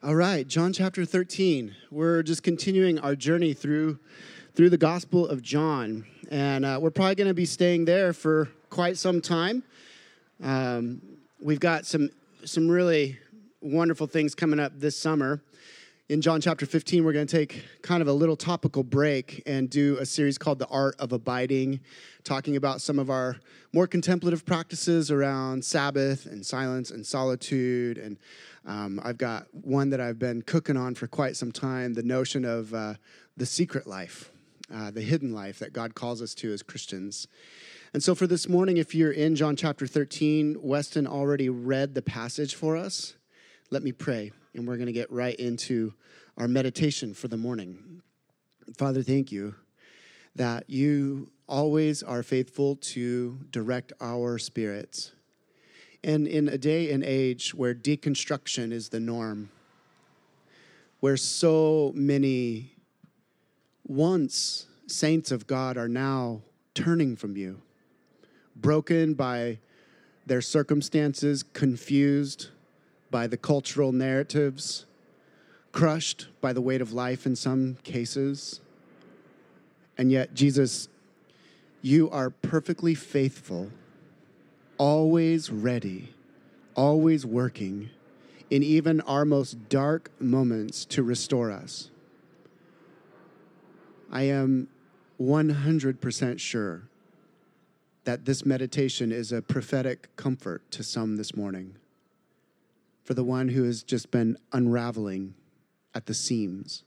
[0.00, 1.74] All right, John chapter 13.
[1.90, 3.98] We're just continuing our journey through
[4.54, 8.48] through the Gospel of John, and uh, we're probably going to be staying there for
[8.70, 9.64] quite some time.
[10.40, 11.02] Um,
[11.40, 12.10] we've got some
[12.44, 13.18] some really
[13.60, 15.42] wonderful things coming up this summer.
[16.08, 19.68] In John chapter 15, we're going to take kind of a little topical break and
[19.68, 21.80] do a series called The Art of Abiding,
[22.24, 23.36] talking about some of our
[23.74, 27.98] more contemplative practices around Sabbath and silence and solitude.
[27.98, 28.16] And
[28.64, 32.46] um, I've got one that I've been cooking on for quite some time the notion
[32.46, 32.94] of uh,
[33.36, 34.30] the secret life,
[34.74, 37.28] uh, the hidden life that God calls us to as Christians.
[37.92, 42.00] And so for this morning, if you're in John chapter 13, Weston already read the
[42.00, 43.12] passage for us.
[43.70, 45.94] Let me pray and we're going to get right into
[46.36, 48.02] our meditation for the morning.
[48.76, 49.54] Father, thank you
[50.34, 55.12] that you always are faithful to direct our spirits.
[56.04, 59.50] And in a day and age where deconstruction is the norm,
[61.00, 62.72] where so many
[63.86, 66.42] once saints of God are now
[66.74, 67.62] turning from you,
[68.56, 69.58] broken by
[70.26, 72.48] their circumstances, confused
[73.10, 74.86] by the cultural narratives,
[75.72, 78.60] crushed by the weight of life in some cases.
[79.96, 80.88] And yet, Jesus,
[81.82, 83.70] you are perfectly faithful,
[84.76, 86.14] always ready,
[86.74, 87.90] always working
[88.50, 91.90] in even our most dark moments to restore us.
[94.10, 94.68] I am
[95.20, 96.82] 100% sure
[98.04, 101.74] that this meditation is a prophetic comfort to some this morning
[103.08, 105.32] for the one who has just been unraveling
[105.94, 106.84] at the seams.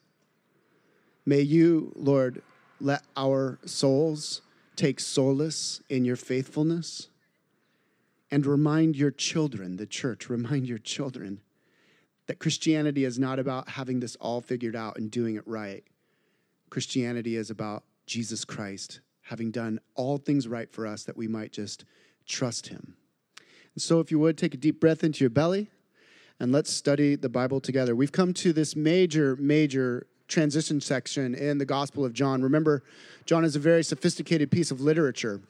[1.25, 2.43] May you, Lord,
[2.79, 4.43] let our souls
[4.75, 7.07] take solace in your faithfulness
[8.29, 11.41] and remind your children, the church, remind your children
[12.27, 15.83] that Christianity is not about having this all figured out and doing it right.
[16.69, 21.51] Christianity is about Jesus Christ having done all things right for us that we might
[21.51, 21.83] just
[22.27, 22.95] trust him.
[23.73, 25.71] And so, if you would, take a deep breath into your belly
[26.41, 27.95] and let's study the Bible together.
[27.95, 32.41] We've come to this major, major transition section in the Gospel of John.
[32.41, 32.81] Remember,
[33.27, 35.41] John is a very sophisticated piece of literature.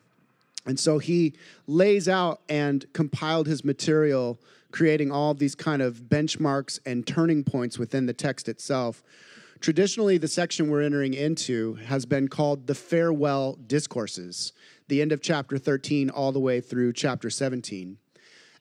[0.65, 1.31] And so he
[1.65, 4.37] lays out and compiled his material,
[4.71, 9.01] creating all these kind of benchmarks and turning points within the text itself.
[9.61, 14.51] Traditionally, the section we're entering into has been called the farewell discourses,
[14.89, 17.97] the end of chapter 13 all the way through chapter 17.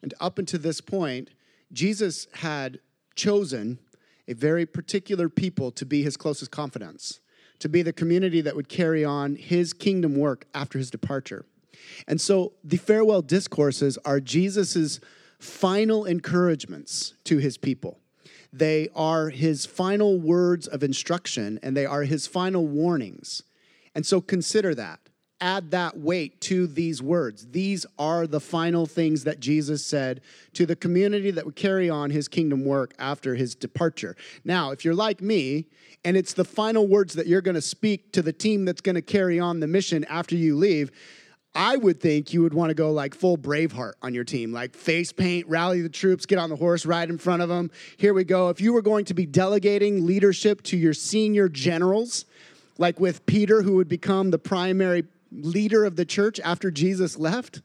[0.01, 1.31] And up until this point,
[1.73, 2.79] Jesus had
[3.15, 3.79] chosen
[4.27, 7.19] a very particular people to be his closest confidants,
[7.59, 11.45] to be the community that would carry on his kingdom work after his departure.
[12.07, 14.99] And so the farewell discourses are Jesus's
[15.39, 17.99] final encouragements to his people.
[18.53, 23.43] They are his final words of instruction and they are his final warnings.
[23.95, 25.00] And so consider that
[25.41, 27.47] add that weight to these words.
[27.51, 30.21] These are the final things that Jesus said
[30.53, 34.15] to the community that would carry on his kingdom work after his departure.
[34.45, 35.65] Now, if you're like me,
[36.05, 38.95] and it's the final words that you're going to speak to the team that's going
[38.95, 40.91] to carry on the mission after you leave,
[41.53, 44.73] I would think you would want to go like full Braveheart on your team, like
[44.73, 47.71] face paint, rally the troops, get on the horse, ride in front of them.
[47.97, 48.49] Here we go.
[48.49, 52.25] If you were going to be delegating leadership to your senior generals,
[52.77, 57.61] like with Peter, who would become the primary leader of the church after Jesus left,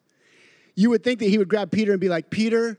[0.75, 2.79] you would think that he would grab Peter and be like, Peter,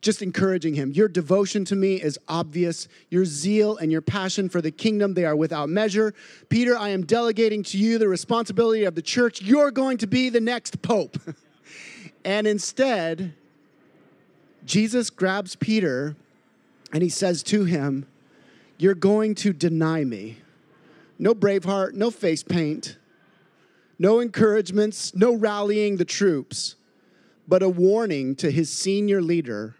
[0.00, 0.92] just encouraging him.
[0.92, 2.88] Your devotion to me is obvious.
[3.10, 6.14] Your zeal and your passion for the kingdom, they are without measure.
[6.48, 9.42] Peter, I am delegating to you the responsibility of the church.
[9.42, 11.18] You're going to be the next pope.
[12.24, 13.34] and instead,
[14.64, 16.14] Jesus grabs Peter
[16.92, 18.06] and he says to him,
[18.78, 20.38] You're going to deny me.
[21.18, 22.98] No Braveheart, no face paint
[23.98, 26.76] no encouragements, no rallying the troops,
[27.46, 29.76] but a warning to his senior leader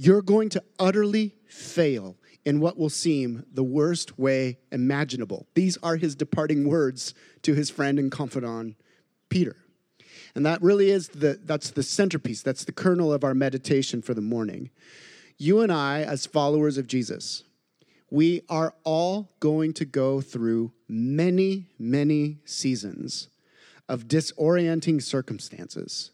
[0.00, 5.46] you're going to utterly fail in what will seem the worst way imaginable.
[5.54, 8.76] These are his departing words to his friend and confidant,
[9.28, 9.56] Peter.
[10.36, 14.14] And that really is the that's the centerpiece, that's the kernel of our meditation for
[14.14, 14.70] the morning.
[15.36, 17.42] You and I as followers of Jesus,
[18.08, 23.28] we are all going to go through many, many seasons
[23.88, 26.10] of disorienting circumstances.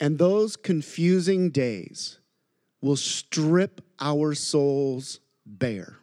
[0.00, 2.18] And those confusing days
[2.80, 5.98] will strip our souls bare.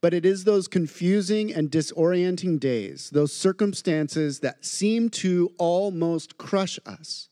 [0.00, 6.78] But it is those confusing and disorienting days, those circumstances that seem to almost crush
[6.86, 7.28] us,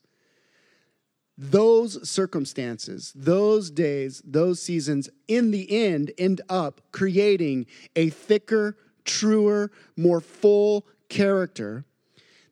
[1.39, 7.65] those circumstances, those days, those seasons, in the end, end up creating
[7.97, 8.77] a thicker,
[9.09, 11.85] truer, more full character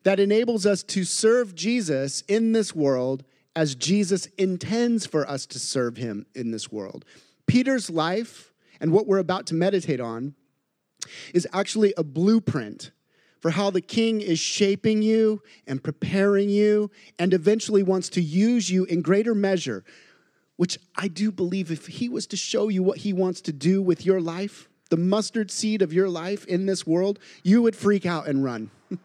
[0.03, 3.23] that enables us to serve Jesus in this world
[3.55, 7.05] as Jesus intends for us to serve him in this world.
[7.45, 10.35] Peter's life and what we're about to meditate on
[11.33, 12.91] is actually a blueprint
[13.41, 16.89] for how the king is shaping you and preparing you
[17.19, 19.83] and eventually wants to use you in greater measure,
[20.55, 23.81] which I do believe if he was to show you what he wants to do
[23.81, 28.05] with your life, the mustard seed of your life in this world, you would freak
[28.05, 28.71] out and run.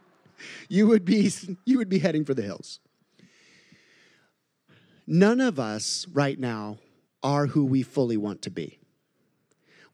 [0.69, 1.31] you would be
[1.64, 2.81] you would be heading for the hills.
[5.06, 6.79] None of us right now
[7.23, 8.79] are who we fully want to be.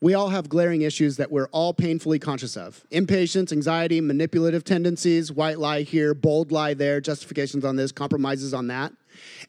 [0.00, 5.32] We all have glaring issues that we're all painfully conscious of impatience, anxiety, manipulative tendencies,
[5.32, 8.92] white lie here, bold lie there, justifications on this, compromises on that.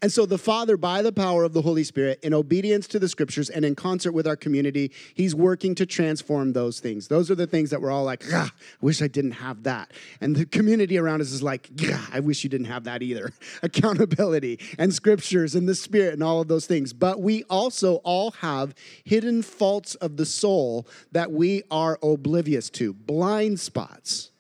[0.01, 3.07] And so the Father, by the power of the Holy Spirit, in obedience to the
[3.07, 7.07] scriptures and in concert with our community, He's working to transform those things.
[7.07, 8.50] Those are the things that we're all like, I
[8.81, 9.92] wish I didn't have that.
[10.21, 11.69] And the community around us is like,
[12.12, 13.31] I wish you didn't have that either.
[13.63, 16.94] Accountability and scriptures and the Spirit and all of those things.
[16.94, 18.74] But we also all have
[19.04, 24.31] hidden faults of the soul that we are oblivious to, blind spots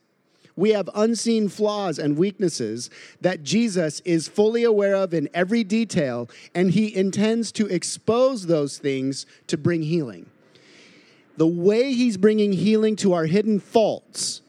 [0.59, 2.89] we have unseen flaws and weaknesses
[3.21, 8.77] that Jesus is fully aware of in every detail, and he intends to expose those
[8.77, 10.29] things to bring healing.
[11.37, 14.41] The way he's bringing healing to our hidden faults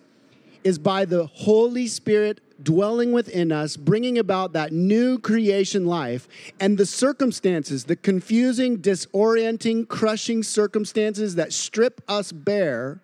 [0.65, 6.27] is by the Holy Spirit dwelling within us, bringing about that new creation life,
[6.59, 13.01] and the circumstances, the confusing, disorienting, crushing circumstances that strip us bare,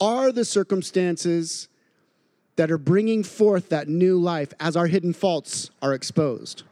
[0.00, 1.68] are the circumstances
[2.56, 6.62] that are bringing forth that new life as our hidden faults are exposed.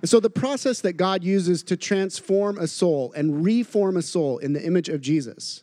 [0.00, 4.38] And so, the process that God uses to transform a soul and reform a soul
[4.38, 5.62] in the image of Jesus.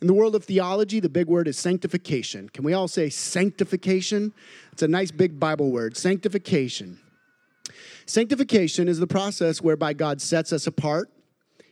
[0.00, 2.48] In the world of theology, the big word is sanctification.
[2.48, 4.32] Can we all say sanctification?
[4.72, 6.98] It's a nice big Bible word, sanctification.
[8.06, 11.10] Sanctification is the process whereby God sets us apart.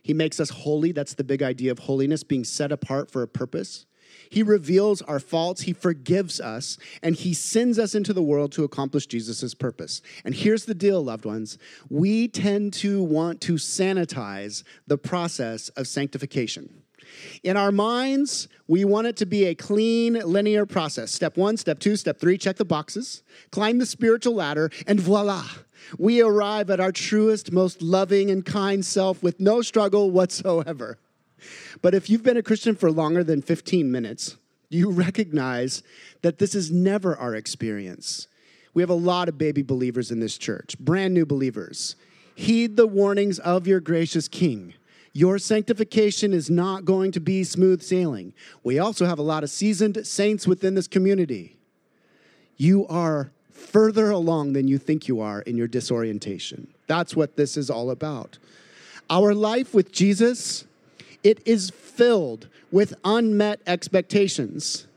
[0.03, 0.91] He makes us holy.
[0.91, 3.85] That's the big idea of holiness, being set apart for a purpose.
[4.29, 8.63] He reveals our faults, He forgives us, and He sends us into the world to
[8.63, 10.01] accomplish Jesus' purpose.
[10.23, 11.57] And here's the deal, loved ones
[11.89, 16.83] we tend to want to sanitize the process of sanctification.
[17.43, 21.11] In our minds, we want it to be a clean, linear process.
[21.11, 25.45] Step one, step two, step three, check the boxes, climb the spiritual ladder, and voila,
[25.97, 30.99] we arrive at our truest, most loving, and kind self with no struggle whatsoever.
[31.81, 34.37] But if you've been a Christian for longer than 15 minutes,
[34.69, 35.83] you recognize
[36.21, 38.27] that this is never our experience.
[38.73, 41.95] We have a lot of baby believers in this church, brand new believers.
[42.35, 44.73] Heed the warnings of your gracious King.
[45.11, 48.33] Your sanctification is not going to be smooth sailing.
[48.63, 51.57] We also have a lot of seasoned saints within this community.
[52.55, 56.73] You are further along than you think you are in your disorientation.
[56.87, 58.37] That's what this is all about.
[59.09, 60.65] Our life with Jesus
[61.23, 64.87] it is filled with unmet expectations.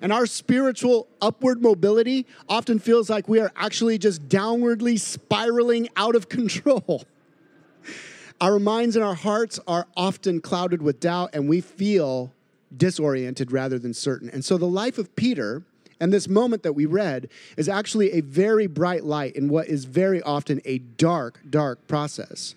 [0.00, 6.16] And our spiritual upward mobility often feels like we are actually just downwardly spiraling out
[6.16, 7.04] of control.
[8.40, 12.32] Our minds and our hearts are often clouded with doubt, and we feel
[12.76, 14.28] disoriented rather than certain.
[14.28, 15.62] And so, the life of Peter
[16.00, 19.84] and this moment that we read is actually a very bright light in what is
[19.84, 22.56] very often a dark, dark process.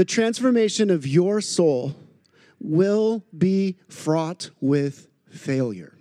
[0.00, 1.94] The transformation of your soul
[2.58, 5.94] will be fraught with failure.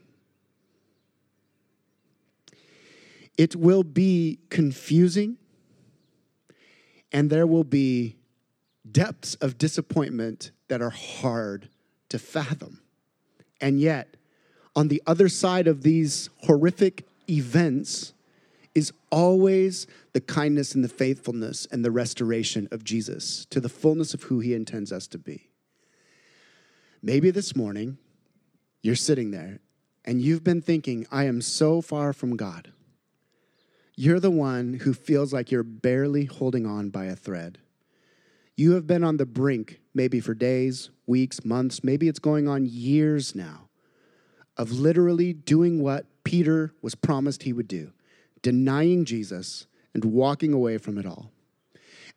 [3.37, 5.35] It will be confusing,
[7.11, 8.15] and there will be
[8.89, 11.67] depths of disappointment that are hard
[12.07, 12.79] to fathom.
[13.59, 14.15] And yet,
[14.77, 18.13] on the other side of these horrific events,
[18.75, 24.13] is always the kindness and the faithfulness and the restoration of Jesus to the fullness
[24.13, 25.49] of who he intends us to be.
[27.01, 27.97] Maybe this morning
[28.81, 29.59] you're sitting there
[30.05, 32.71] and you've been thinking, I am so far from God.
[33.95, 37.57] You're the one who feels like you're barely holding on by a thread.
[38.55, 42.65] You have been on the brink, maybe for days, weeks, months, maybe it's going on
[42.65, 43.69] years now,
[44.57, 47.91] of literally doing what Peter was promised he would do
[48.41, 51.31] denying Jesus and walking away from it all.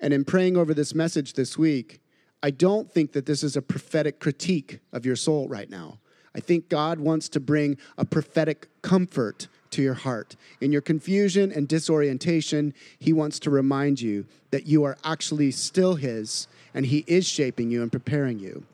[0.00, 2.00] And in praying over this message this week,
[2.42, 5.98] I don't think that this is a prophetic critique of your soul right now.
[6.34, 10.36] I think God wants to bring a prophetic comfort to your heart.
[10.60, 15.94] In your confusion and disorientation, He wants to remind you that you are actually still
[15.94, 18.64] His and He is shaping you and preparing you.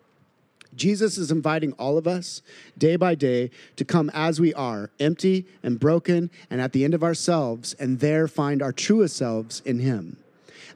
[0.79, 2.41] Jesus is inviting all of us
[2.79, 6.95] day by day to come as we are, empty and broken, and at the end
[6.95, 10.17] of ourselves, and there find our truest selves in Him.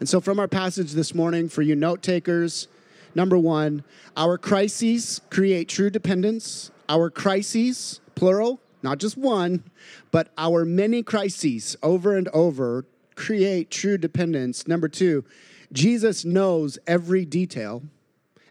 [0.00, 2.66] And so, from our passage this morning, for you note takers,
[3.14, 3.84] number one,
[4.16, 6.70] our crises create true dependence.
[6.88, 9.62] Our crises, plural, not just one,
[10.10, 14.66] but our many crises over and over create true dependence.
[14.66, 15.24] Number two,
[15.72, 17.82] Jesus knows every detail.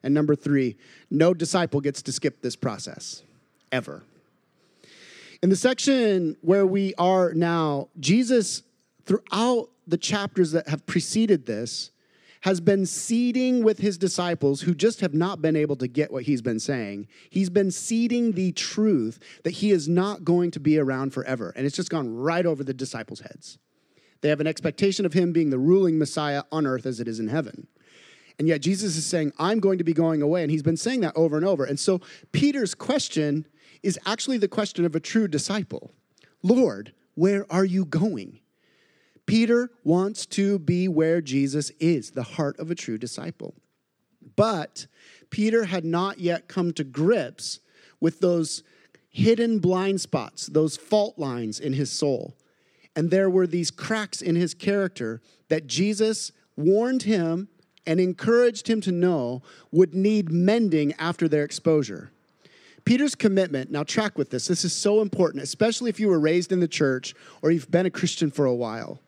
[0.04, 0.78] And number three,
[1.10, 3.24] no disciple gets to skip this process,
[3.72, 4.04] ever.
[5.42, 8.64] In the section where we are now, Jesus,
[9.06, 11.92] throughout the chapters that have preceded this,
[12.42, 16.24] has been seeding with his disciples who just have not been able to get what
[16.24, 17.08] he's been saying.
[17.30, 21.54] He's been seeding the truth that he is not going to be around forever.
[21.56, 23.60] And it's just gone right over the disciples' heads.
[24.22, 27.20] They have an expectation of him being the ruling Messiah on earth as it is
[27.20, 27.68] in heaven.
[28.40, 30.42] And yet Jesus is saying, I'm going to be going away.
[30.42, 31.64] And he's been saying that over and over.
[31.64, 33.46] And so Peter's question
[33.84, 35.92] is actually the question of a true disciple
[36.44, 38.40] Lord, where are you going?
[39.26, 43.54] Peter wants to be where Jesus is, the heart of a true disciple.
[44.36, 44.88] But
[45.30, 47.60] Peter had not yet come to grips
[48.00, 48.64] with those
[49.10, 52.36] hidden blind spots, those fault lines in his soul.
[52.96, 57.50] And there were these cracks in his character that Jesus warned him
[57.86, 62.12] and encouraged him to know would need mending after their exposure.
[62.86, 66.52] Peter's commitment, now track with this, this is so important, especially if you were raised
[66.52, 69.00] in the church or you've been a Christian for a while.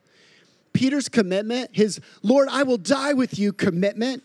[0.74, 4.24] Peter's commitment, his Lord, I will die with you commitment,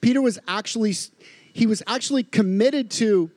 [0.00, 0.94] Peter was actually
[1.54, 3.30] he was actually committed to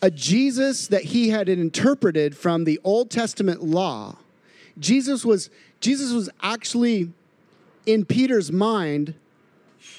[0.00, 4.16] a Jesus that he had interpreted from the Old Testament law.
[4.78, 5.50] Jesus was
[5.80, 7.12] Jesus was actually
[7.86, 9.14] in Peter's mind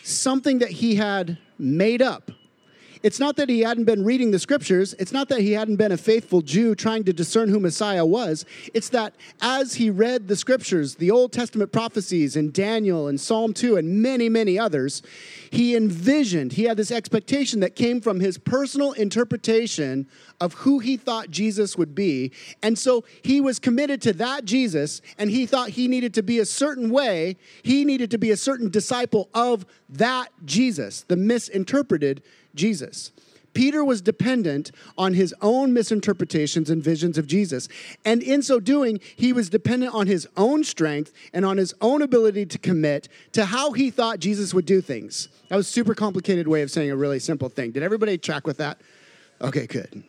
[0.03, 2.31] something that he had made up
[3.03, 4.93] it's not that he hadn't been reading the scriptures.
[4.99, 8.45] It's not that he hadn't been a faithful Jew trying to discern who Messiah was.
[8.73, 13.53] It's that as he read the scriptures, the Old Testament prophecies in Daniel and Psalm
[13.53, 15.01] 2 and many, many others,
[15.49, 20.07] he envisioned, he had this expectation that came from his personal interpretation
[20.39, 22.31] of who he thought Jesus would be.
[22.61, 26.39] And so he was committed to that Jesus, and he thought he needed to be
[26.39, 27.37] a certain way.
[27.63, 32.23] He needed to be a certain disciple of that Jesus, the misinterpreted
[32.55, 33.11] Jesus.
[33.53, 37.67] Peter was dependent on his own misinterpretations and visions of Jesus.
[38.05, 42.01] And in so doing, he was dependent on his own strength and on his own
[42.01, 45.27] ability to commit to how he thought Jesus would do things.
[45.49, 47.71] That was a super complicated way of saying a really simple thing.
[47.71, 48.79] Did everybody track with that?
[49.41, 50.03] Okay, good.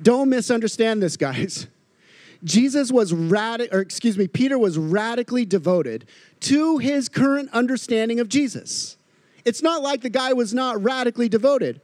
[0.00, 1.66] Don't misunderstand this, guys.
[2.44, 6.06] Jesus was radical, or excuse me, Peter was radically devoted
[6.40, 8.96] to his current understanding of Jesus.
[9.46, 11.80] It's not like the guy was not radically devoted.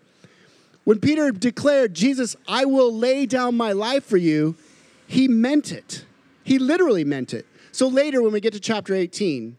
[0.84, 4.56] When Peter declared, Jesus, I will lay down my life for you,
[5.06, 6.04] he meant it.
[6.42, 7.46] He literally meant it.
[7.70, 9.56] So later, when we get to chapter 18,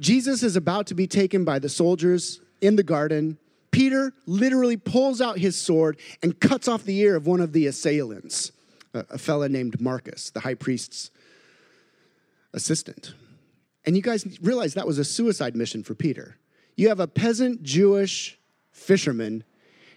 [0.00, 3.38] Jesus is about to be taken by the soldiers in the garden.
[3.70, 7.66] Peter literally pulls out his sword and cuts off the ear of one of the
[7.66, 8.50] assailants,
[8.92, 11.10] a, fella named Malchus, the high priest's
[12.52, 13.14] assistant.
[13.86, 16.36] And you guys realize that was a suicide mission for Peter.
[16.74, 18.38] You have a peasant Jewish
[18.72, 19.44] fisherman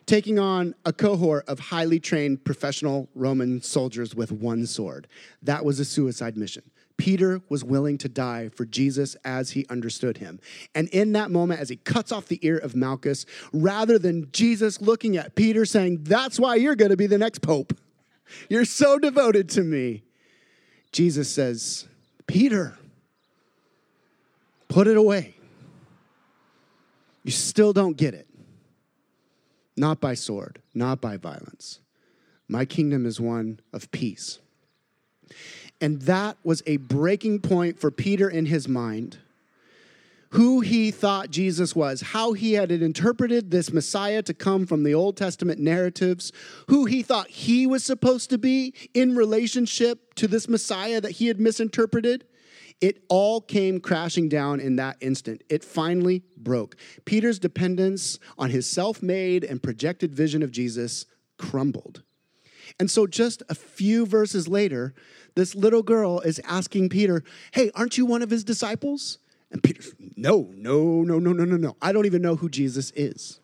[0.06, 5.08] taking on a cohort of highly trained professional Roman soldiers with one sword.
[5.44, 6.64] That was a suicide mission.
[6.98, 10.40] Peter was willing to die for Jesus as he understood him.
[10.74, 14.82] And in that moment, as he cuts off the ear of Malchus, rather than Jesus
[14.82, 17.78] looking at Peter saying, That's why you're going to be the next pope,
[18.50, 20.02] you're so devoted to me,
[20.92, 21.88] Jesus says,
[22.26, 22.79] Peter,
[24.70, 25.36] Put it away.
[27.24, 28.28] You still don't get it.
[29.76, 31.82] Not by sword, not by violence.
[32.48, 34.40] My kingdom is one of peace.
[35.82, 39.18] And that was a breaking point for Peter in his mind.
[40.32, 44.94] Who he thought Jesus was, how he had interpreted this Messiah to come from the
[44.94, 46.32] Old Testament narratives,
[46.68, 51.28] who he thought he was supposed to be in relationship to this Messiah that he
[51.28, 52.26] had misinterpreted.
[52.82, 55.44] It all came crashing down in that instant.
[55.50, 56.78] It finally broke.
[57.04, 61.06] Peter's dependence on his self made and projected vision of Jesus
[61.38, 62.04] crumbled.
[62.80, 64.94] And so, just a few verses later,
[65.36, 69.18] this little girl is asking Peter, Hey, aren't you one of his disciples?
[69.52, 69.84] And Peter,
[70.16, 71.76] No, no, no, no, no, no, no.
[71.82, 73.42] I don't even know who Jesus is.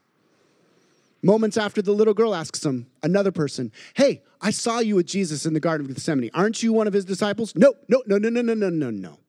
[1.21, 5.45] Moments after the little girl asks him, another person, Hey, I saw you with Jesus
[5.45, 6.29] in the Garden of Gethsemane.
[6.33, 7.53] Aren't you one of his disciples?
[7.55, 9.19] No, no, no, no, no, no, no, no, no.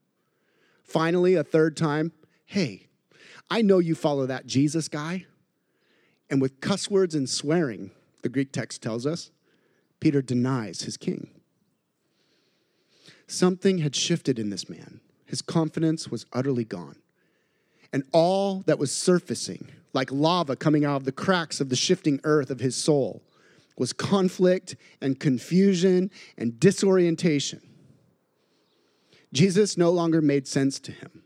[0.87, 2.13] Finally, a third time,
[2.45, 2.87] Hey,
[3.51, 5.27] I know you follow that Jesus guy.
[6.31, 7.91] And with cuss words and swearing,
[8.23, 9.31] the Greek text tells us,
[10.01, 11.31] Peter denies his king.
[13.27, 15.01] Something had shifted in this man.
[15.27, 16.97] His confidence was utterly gone.
[17.93, 22.21] And all that was surfacing, like lava coming out of the cracks of the shifting
[22.25, 23.23] earth of his soul,
[23.79, 27.61] was conflict and confusion and disorientation.
[29.37, 31.23] Jesus no longer made sense to him.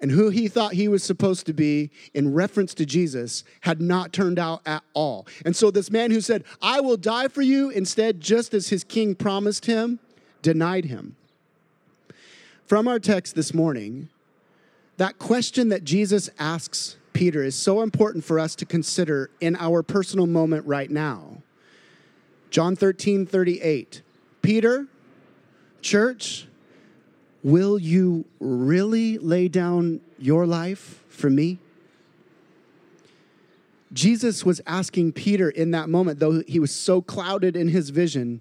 [0.00, 4.12] And who he thought he was supposed to be in reference to Jesus had not
[4.12, 5.26] turned out at all.
[5.44, 8.82] And so, this man who said, I will die for you, instead, just as his
[8.82, 10.00] king promised him,
[10.40, 11.14] denied him.
[12.66, 14.08] From our text this morning,
[14.96, 19.82] that question that Jesus asks Peter is so important for us to consider in our
[19.82, 21.42] personal moment right now.
[22.50, 24.02] John 13, 38.
[24.42, 24.86] Peter,
[25.80, 26.48] church,
[27.42, 31.58] will you really lay down your life for me?
[33.92, 38.40] Jesus was asking Peter in that moment, though he was so clouded in his vision,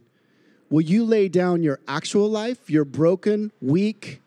[0.72, 4.22] Will you lay down your actual life, your broken, weak,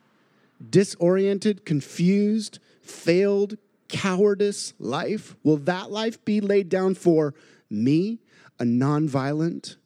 [0.68, 3.56] disoriented, confused, failed,
[3.88, 5.36] cowardice life?
[5.42, 7.32] Will that life be laid down for
[7.70, 8.18] me,
[8.60, 9.76] a nonviolent,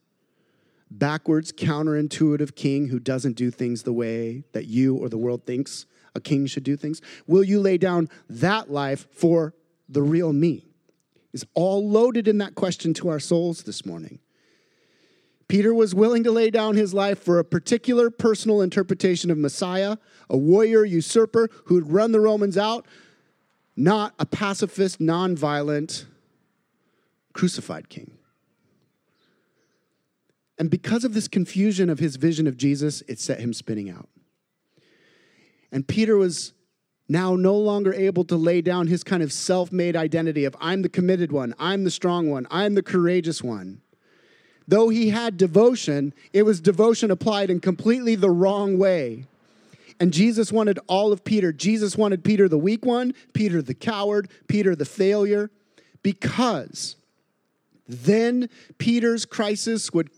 [0.91, 5.87] backwards, counterintuitive king who doesn't do things the way that you or the world thinks
[6.15, 7.01] a king should do things?
[7.27, 9.55] Will you lay down that life for
[9.89, 10.65] the real me?
[11.33, 14.19] Is all loaded in that question to our souls this morning.
[15.47, 19.97] Peter was willing to lay down his life for a particular personal interpretation of Messiah,
[20.29, 22.87] a warrior usurper who'd run the Romans out,
[23.75, 26.05] not a pacifist, nonviolent,
[27.33, 28.18] crucified king.
[30.59, 34.09] And because of this confusion of his vision of Jesus, it set him spinning out.
[35.71, 36.53] And Peter was
[37.09, 40.83] now no longer able to lay down his kind of self made identity of I'm
[40.83, 43.81] the committed one, I'm the strong one, I'm the courageous one.
[44.67, 49.25] Though he had devotion, it was devotion applied in completely the wrong way.
[49.99, 51.53] And Jesus wanted all of Peter.
[51.53, 55.51] Jesus wanted Peter the weak one, Peter the coward, Peter the failure,
[56.03, 56.97] because
[57.89, 60.11] then Peter's crisis would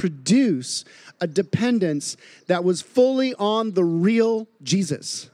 [0.00, 0.86] produce
[1.20, 5.28] a dependence that was fully on the real Jesus,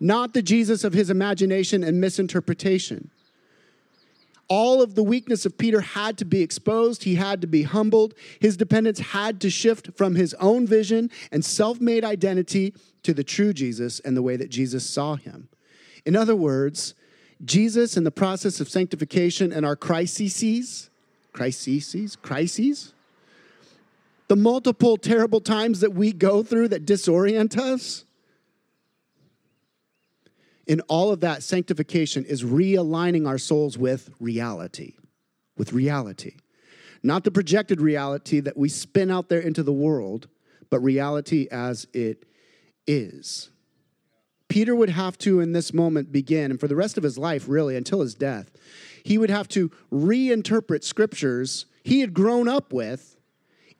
[0.00, 3.10] not the Jesus of his imagination and misinterpretation
[4.48, 7.04] all of the weakness of Peter had to be exposed.
[7.04, 8.14] He had to be humbled.
[8.40, 13.24] His dependence had to shift from his own vision and self made identity to the
[13.24, 15.48] true Jesus and the way that Jesus saw him.
[16.06, 16.94] In other words,
[17.44, 20.90] Jesus in the process of sanctification and our crises,
[21.32, 22.94] crises, crises,
[24.28, 28.04] the multiple terrible times that we go through that disorient us,
[30.66, 34.94] in all of that, sanctification is realigning our souls with reality,
[35.56, 36.36] with reality.
[37.02, 40.28] Not the projected reality that we spin out there into the world,
[40.68, 42.26] but reality as it
[42.86, 43.48] is.
[44.48, 47.46] Peter would have to, in this moment, begin, and for the rest of his life,
[47.48, 48.50] really, until his death,
[49.04, 53.17] he would have to reinterpret scriptures he had grown up with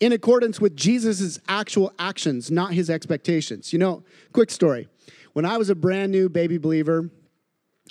[0.00, 3.72] in accordance with Jesus' actual actions, not his expectations.
[3.72, 4.88] You know, quick story.
[5.32, 7.10] When I was a brand new baby believer,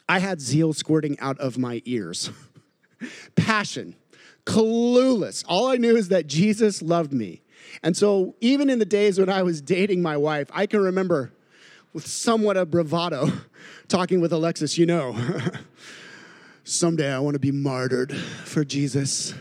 [0.08, 2.32] I had zeal squirting out of my ears.
[3.36, 3.96] Passion,
[4.46, 5.44] clueless.
[5.48, 7.42] All I knew is that Jesus loved me.
[7.84, 11.34] And so, even in the days when I was dating my wife, I can remember
[11.94, 13.32] with somewhat of bravado
[13.88, 15.18] talking with Alexis, you know,
[16.64, 19.34] someday I want to be martyred for Jesus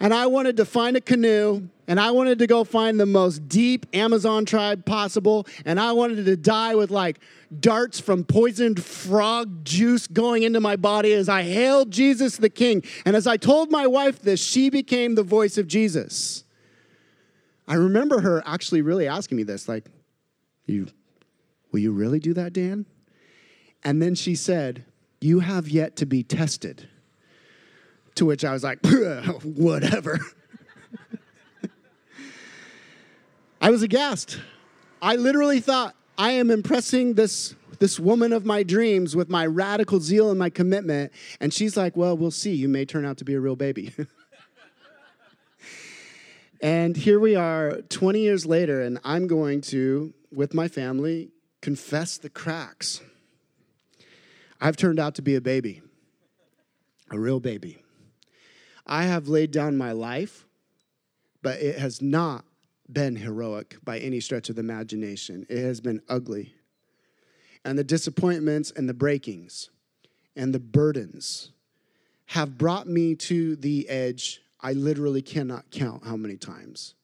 [0.00, 3.48] and I wanted to find a canoe and I wanted to go find the most
[3.48, 5.46] deep Amazon tribe possible.
[5.64, 7.18] And I wanted to die with like
[7.58, 12.84] darts from poisoned frog juice going into my body as I hailed Jesus the King.
[13.04, 16.44] And as I told my wife this, she became the voice of Jesus.
[17.66, 19.86] I remember her actually really asking me this, like,
[20.66, 20.86] you,
[21.72, 22.86] will you really do that, Dan?
[23.82, 24.84] And then she said,
[25.20, 26.88] You have yet to be tested.
[28.20, 28.84] To which I was like,
[29.44, 30.18] whatever.
[33.62, 34.38] I was aghast.
[35.00, 40.00] I literally thought, I am impressing this, this woman of my dreams with my radical
[40.00, 41.12] zeal and my commitment.
[41.40, 42.54] And she's like, well, we'll see.
[42.54, 43.94] You may turn out to be a real baby.
[46.60, 51.30] and here we are 20 years later, and I'm going to, with my family,
[51.62, 53.00] confess the cracks.
[54.60, 55.80] I've turned out to be a baby.
[57.10, 57.78] a real baby.
[58.86, 60.46] I have laid down my life,
[61.42, 62.44] but it has not
[62.92, 65.46] been heroic by any stretch of the imagination.
[65.48, 66.54] It has been ugly.
[67.64, 69.70] And the disappointments and the breakings
[70.34, 71.52] and the burdens
[72.26, 74.40] have brought me to the edge.
[74.60, 76.94] I literally cannot count how many times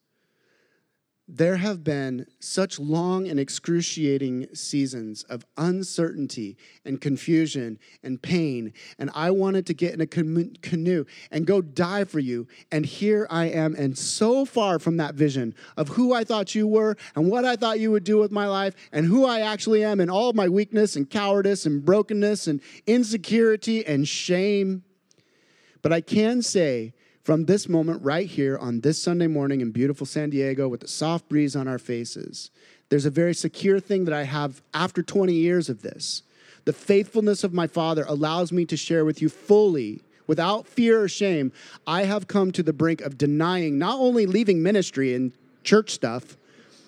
[1.29, 8.73] there have been such long and excruciating seasons of uncertainty and confusion and pain.
[8.97, 12.47] And I wanted to get in a canoe and go die for you.
[12.71, 16.69] And here I am, and so far from that vision of who I thought you
[16.69, 19.83] were and what I thought you would do with my life and who I actually
[19.83, 24.85] am and all of my weakness and cowardice and brokenness and insecurity and shame.
[25.83, 26.95] But I can say
[27.27, 30.87] from this moment right here on this Sunday morning in beautiful San Diego with the
[30.87, 32.53] soft breeze on our faces,
[32.89, 36.23] there's a very secure thing that I have after 20 years of this.
[36.67, 41.09] The faithfulness of my Father allows me to share with you fully, without fear or
[41.09, 41.51] shame.
[41.85, 45.33] I have come to the brink of denying not only leaving ministry and
[45.65, 46.37] church stuff,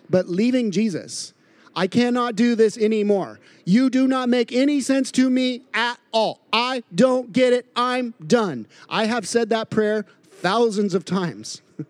[0.09, 1.35] but leaving Jesus.
[1.75, 3.41] I cannot do this anymore.
[3.65, 6.41] You do not make any sense to me at all.
[6.53, 7.67] I don't get it.
[7.77, 8.67] I'm done.
[8.89, 10.05] I have said that prayer
[10.39, 11.63] thousands of times.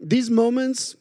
[0.00, 0.96] These moments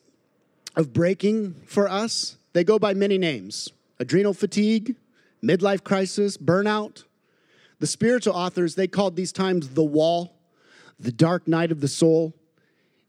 [0.75, 4.95] of breaking for us, they go by many names adrenal fatigue,
[5.43, 7.03] midlife crisis, burnout.
[7.79, 10.35] The spiritual authors, they called these times the wall,
[10.99, 12.33] the dark night of the soul.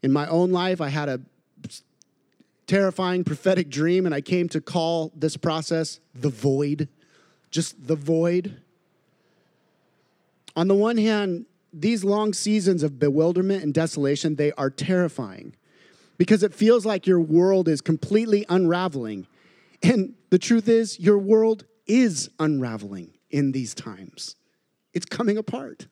[0.01, 1.21] In my own life, I had a
[2.67, 6.87] terrifying prophetic dream, and I came to call this process the void,
[7.49, 8.61] just the void.
[10.55, 15.55] On the one hand, these long seasons of bewilderment and desolation, they are terrifying
[16.17, 19.27] because it feels like your world is completely unraveling.
[19.81, 24.35] And the truth is, your world is unraveling in these times.
[24.93, 25.87] It's coming apart.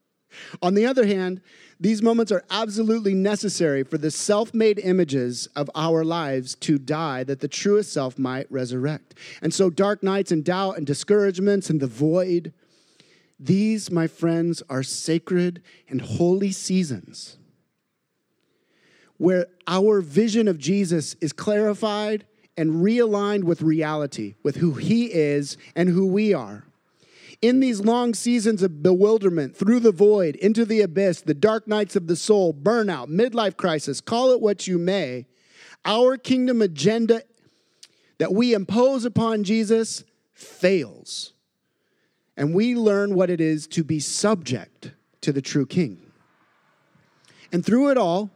[0.62, 1.40] On the other hand,
[1.80, 7.24] these moments are absolutely necessary for the self made images of our lives to die
[7.24, 9.14] that the truest self might resurrect.
[9.40, 12.52] And so, dark nights and doubt and discouragements and the void
[13.44, 17.38] these, my friends, are sacred and holy seasons
[19.22, 22.26] where our vision of Jesus is clarified
[22.56, 26.64] and realigned with reality, with who he is and who we are.
[27.40, 31.94] In these long seasons of bewilderment, through the void, into the abyss, the dark nights
[31.94, 35.26] of the soul, burnout, midlife crisis, call it what you may,
[35.84, 37.22] our kingdom agenda
[38.18, 40.02] that we impose upon Jesus
[40.32, 41.31] fails
[42.36, 46.00] and we learn what it is to be subject to the true king.
[47.52, 48.30] And through it all,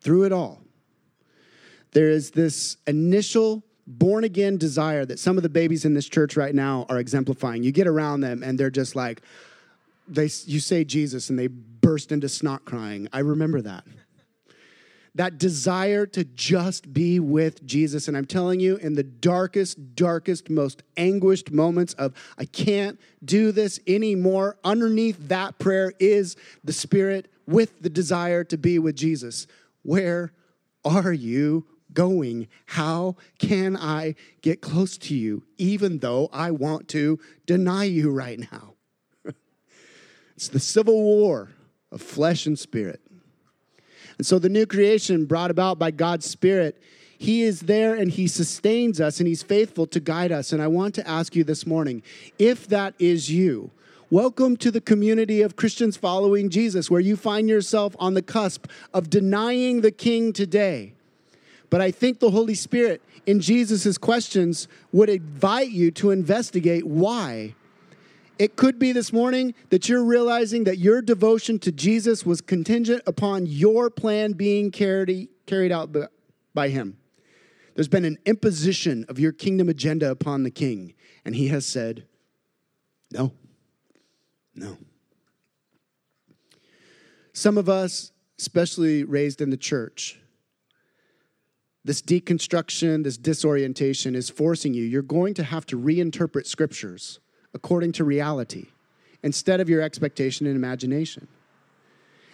[0.00, 0.60] through it all,
[1.92, 6.36] there is this initial born again desire that some of the babies in this church
[6.36, 7.62] right now are exemplifying.
[7.62, 9.22] You get around them and they're just like,
[10.06, 13.08] they, you say Jesus and they burst into snot crying.
[13.12, 13.84] I remember that
[15.18, 18.06] that desire to just be with Jesus.
[18.06, 23.50] And I'm telling you, in the darkest, darkest, most anguished moments of, I can't do
[23.50, 29.48] this anymore, underneath that prayer is the Spirit with the desire to be with Jesus.
[29.82, 30.32] Where
[30.84, 32.46] are you going?
[32.66, 38.38] How can I get close to you, even though I want to deny you right
[38.38, 38.74] now?
[40.36, 41.48] it's the civil war
[41.90, 43.00] of flesh and spirit.
[44.18, 46.80] And so the new creation brought about by God's Spirit,
[47.16, 50.52] He is there and He sustains us and He's faithful to guide us.
[50.52, 52.02] And I want to ask you this morning
[52.38, 53.70] if that is you,
[54.10, 58.66] Welcome to the community of Christians following Jesus, where you find yourself on the cusp
[58.94, 60.94] of denying the King today.
[61.68, 67.54] But I think the Holy Spirit, in Jesus' questions, would invite you to investigate why
[68.38, 73.02] it could be this morning that you're realizing that your devotion to Jesus was contingent
[73.06, 75.94] upon your plan being carried, carried out
[76.54, 76.96] by Him.
[77.74, 82.06] There's been an imposition of your kingdom agenda upon the king, and he has said,
[83.12, 83.32] No,
[84.54, 84.78] no.
[87.32, 90.18] Some of us, especially raised in the church,
[91.84, 94.82] this deconstruction, this disorientation is forcing you.
[94.82, 97.20] You're going to have to reinterpret scriptures
[97.58, 98.66] according to reality
[99.20, 101.26] instead of your expectation and imagination.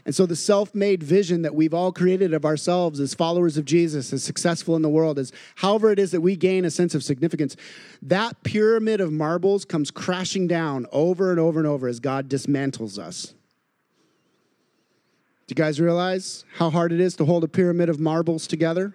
[0.04, 3.64] And so, the self made vision that we've all created of ourselves as followers of
[3.64, 6.94] Jesus, as successful in the world, as however it is that we gain a sense
[6.94, 7.56] of significance,
[8.02, 12.98] that pyramid of marbles comes crashing down over and over and over as God dismantles
[12.98, 13.32] us.
[15.46, 18.94] Do you guys realize how hard it is to hold a pyramid of marbles together?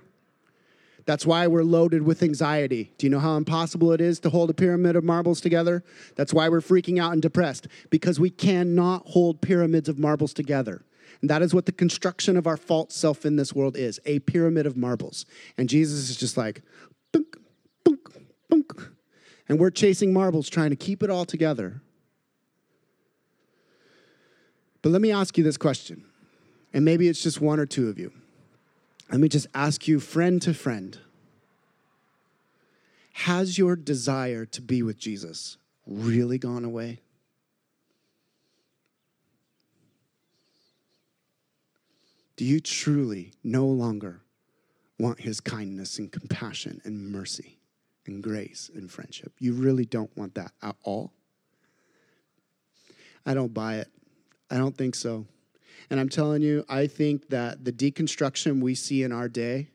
[1.10, 2.94] That's why we're loaded with anxiety.
[3.00, 5.84] Do you know how impossible it is to hold a pyramid of marbles together?
[6.16, 10.86] That's why we're freaking out and depressed, because we cannot hold pyramids of marbles together.
[11.22, 14.20] And that is what the construction of our false self in this world is a
[14.20, 15.26] pyramid of marbles.
[15.58, 16.62] And Jesus is just like,
[17.12, 17.36] bunk,
[17.84, 18.02] bunk,
[18.48, 18.72] bunk.
[19.48, 21.82] And we're chasing marbles, trying to keep it all together.
[24.84, 26.06] But let me ask you this question,
[26.72, 28.12] and maybe it's just one or two of you.
[29.12, 30.98] Let me just ask you, friend to friend,
[33.14, 37.02] has your desire to be with Jesus really gone away?
[42.38, 44.22] Do you truly no longer
[44.98, 47.58] want his kindness and compassion and mercy
[48.06, 49.34] and grace and friendship?
[49.40, 51.12] You really don't want that at all?
[53.26, 53.90] I don't buy it.
[54.50, 55.26] I don't think so.
[55.90, 59.70] And I'm telling you, I think that the deconstruction we see in our day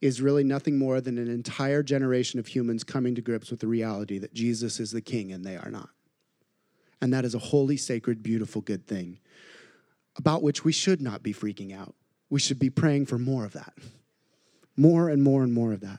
[0.00, 3.66] is really nothing more than an entire generation of humans coming to grips with the
[3.66, 5.90] reality that Jesus is the king and they are not.
[7.02, 9.18] And that is a holy, sacred, beautiful, good thing
[10.16, 11.94] about which we should not be freaking out
[12.30, 13.74] we should be praying for more of that.
[14.76, 15.98] More and more and more of that.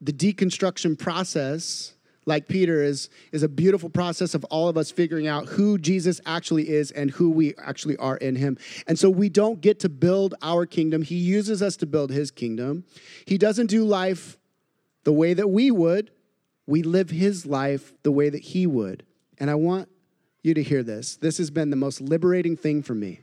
[0.00, 1.94] The deconstruction process,
[2.30, 6.20] like Peter, is, is a beautiful process of all of us figuring out who Jesus
[6.24, 8.56] actually is and who we actually are in him.
[8.86, 11.02] And so we don't get to build our kingdom.
[11.02, 12.84] He uses us to build his kingdom.
[13.26, 14.38] He doesn't do life
[15.04, 16.12] the way that we would,
[16.66, 19.04] we live his life the way that he would.
[19.38, 19.88] And I want
[20.42, 21.16] you to hear this.
[21.16, 23.20] This has been the most liberating thing for me.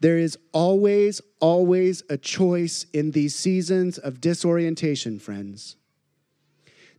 [0.00, 5.76] There is always, always a choice in these seasons of disorientation, friends.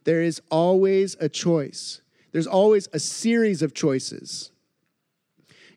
[0.03, 2.01] There is always a choice.
[2.31, 4.51] There's always a series of choices.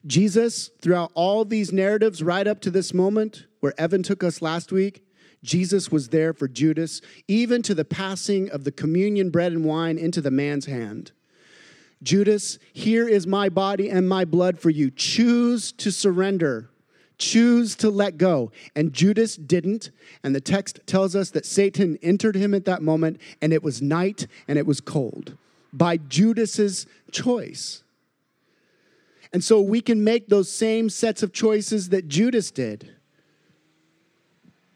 [0.07, 4.71] Jesus, throughout all these narratives, right up to this moment where Evan took us last
[4.71, 5.03] week,
[5.43, 9.99] Jesus was there for Judas, even to the passing of the communion bread and wine
[9.99, 11.13] into the man's hand.
[12.03, 14.91] Judas, here is my body and my blood for you.
[14.91, 16.71] Choose to surrender
[17.19, 18.53] choose to let go.
[18.75, 19.91] And Judas didn't.
[20.23, 23.81] And the text tells us that Satan entered him at that moment, and it was
[23.83, 25.37] night and it was cold
[25.73, 27.83] by Judas's choice.
[29.33, 32.91] And so we can make those same sets of choices that Judas did.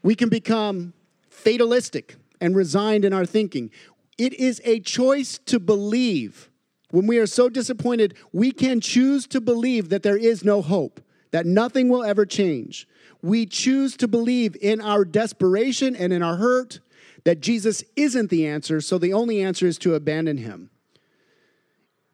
[0.02, 0.92] We can become
[1.28, 3.70] fatalistic and resigned in our thinking.
[4.18, 6.50] It is a choice to believe.
[6.90, 11.00] When we are so disappointed, we can choose to believe that there is no hope
[11.30, 12.88] that nothing will ever change.
[13.22, 16.80] We choose to believe in our desperation and in our hurt
[17.24, 20.70] that Jesus isn't the answer, so the only answer is to abandon him.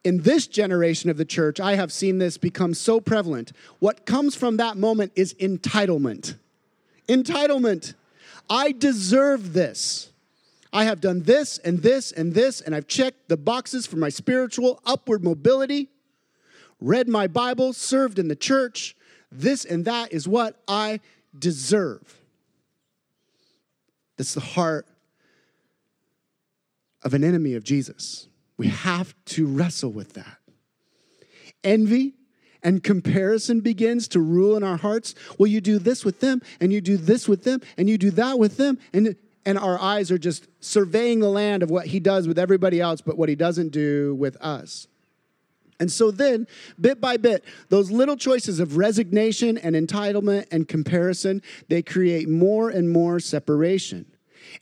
[0.05, 3.53] In this generation of the church, I have seen this become so prevalent.
[3.79, 6.37] What comes from that moment is entitlement.
[7.09, 7.95] Entitlement.
[8.49, 10.11] I deserve this.
[10.73, 14.09] I have done this and this and this, and I've checked the boxes for my
[14.09, 15.89] spiritual upward mobility,
[16.81, 18.97] read my Bible, served in the church,
[19.31, 21.01] this and that is what I
[21.39, 22.21] deserve.
[24.17, 24.87] That's the heart
[27.03, 28.29] of an enemy of Jesus.
[28.57, 30.39] We have to wrestle with that.
[31.63, 32.15] Envy
[32.63, 35.15] and comparison begins to rule in our hearts.
[35.39, 38.11] Well, you do this with them, and you do this with them, and you do
[38.13, 42.01] that with them, and, and our eyes are just surveying the land of what he
[42.01, 44.89] does with everybody else, but what he doesn't do with us.
[45.79, 46.47] And so then,
[46.81, 52.71] bit by bit, those little choices of resignation and entitlement and comparison, they create more
[52.71, 54.07] and more separation.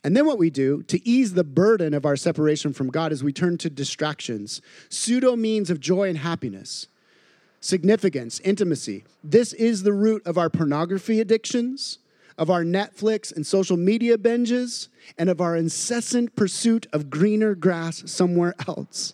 [0.03, 3.23] And then what we do to ease the burden of our separation from God is
[3.23, 6.87] we turn to distractions, pseudo means of joy and happiness,
[7.59, 9.05] significance, intimacy.
[9.23, 11.99] This is the root of our pornography addictions,
[12.37, 18.03] of our Netflix and social media binges, and of our incessant pursuit of greener grass
[18.05, 19.13] somewhere else.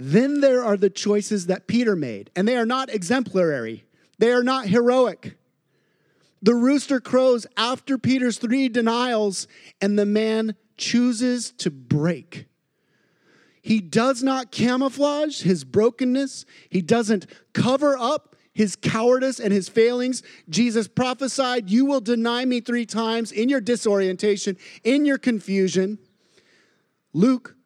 [0.00, 3.84] Then there are the choices that Peter made, and they are not exemplary,
[4.18, 5.36] they are not heroic.
[6.40, 9.48] The rooster crows after Peter's three denials,
[9.80, 12.46] and the man chooses to break.
[13.60, 20.22] He does not camouflage his brokenness, he doesn't cover up his cowardice and his failings.
[20.48, 25.98] Jesus prophesied, You will deny me three times in your disorientation, in your confusion.
[27.12, 27.56] Luke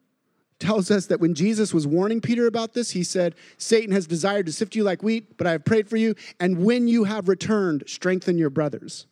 [0.62, 4.46] tells us that when Jesus was warning Peter about this, he said, Satan has desired
[4.46, 6.14] to sift you like wheat, but I have prayed for you.
[6.38, 9.06] And when you have returned, strengthen your brothers.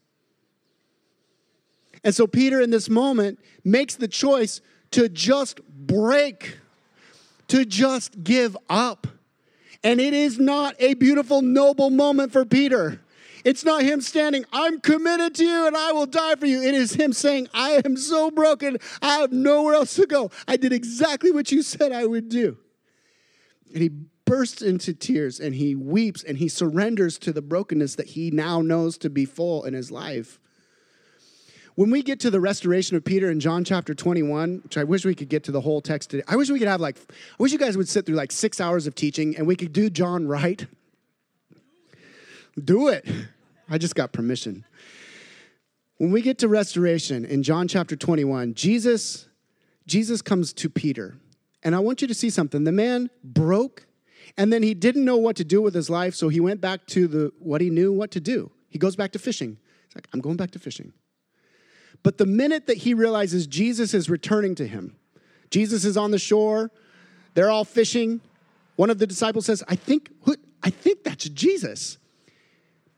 [2.05, 4.61] And so Peter, in this moment, makes the choice
[4.93, 6.59] to just break,
[7.49, 9.07] to just give up.
[9.83, 13.01] And it is not a beautiful, noble moment for Peter.
[13.45, 16.63] It's not him standing, I'm committed to you and I will die for you.
[16.63, 20.31] It is him saying, I am so broken, I have nowhere else to go.
[20.47, 22.59] I did exactly what you said I would do.
[23.73, 23.91] And he
[24.25, 28.61] bursts into tears and he weeps and he surrenders to the brokenness that he now
[28.61, 30.39] knows to be full in his life.
[31.75, 35.05] When we get to the restoration of Peter in John chapter 21, which I wish
[35.05, 37.15] we could get to the whole text today, I wish we could have like, I
[37.39, 39.89] wish you guys would sit through like six hours of teaching and we could do
[39.89, 40.67] John right.
[42.65, 43.09] Do it.
[43.69, 44.65] I just got permission.
[45.99, 49.27] When we get to restoration in John chapter 21, Jesus
[49.87, 51.17] Jesus comes to Peter.
[51.63, 52.63] And I want you to see something.
[52.65, 53.87] The man broke
[54.37, 56.87] and then he didn't know what to do with his life, so he went back
[56.89, 58.51] to the what he knew what to do.
[58.69, 59.59] He goes back to fishing.
[59.87, 60.93] He's like, I'm going back to fishing.
[62.03, 64.97] But the minute that he realizes Jesus is returning to him,
[65.51, 66.71] Jesus is on the shore,
[67.35, 68.21] they're all fishing.
[68.77, 70.11] One of the disciples says, I think,
[70.63, 71.99] I think that's Jesus.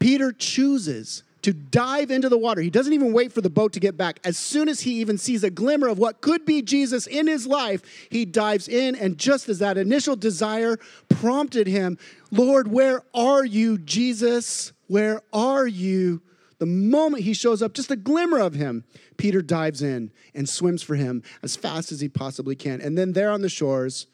[0.03, 2.61] Peter chooses to dive into the water.
[2.61, 4.19] He doesn't even wait for the boat to get back.
[4.25, 7.47] As soon as he even sees a glimmer of what could be Jesus in his
[7.47, 8.97] life, he dives in.
[8.97, 10.77] And just as that initial desire
[11.09, 11.99] prompted him,
[12.33, 14.73] Lord, where are you, Jesus?
[14.89, 16.21] Where are you?
[16.59, 18.83] The moment he shows up, just a glimmer of him,
[19.19, 22.81] Peter dives in and swims for him as fast as he possibly can.
[22.81, 24.09] And then there on the shores,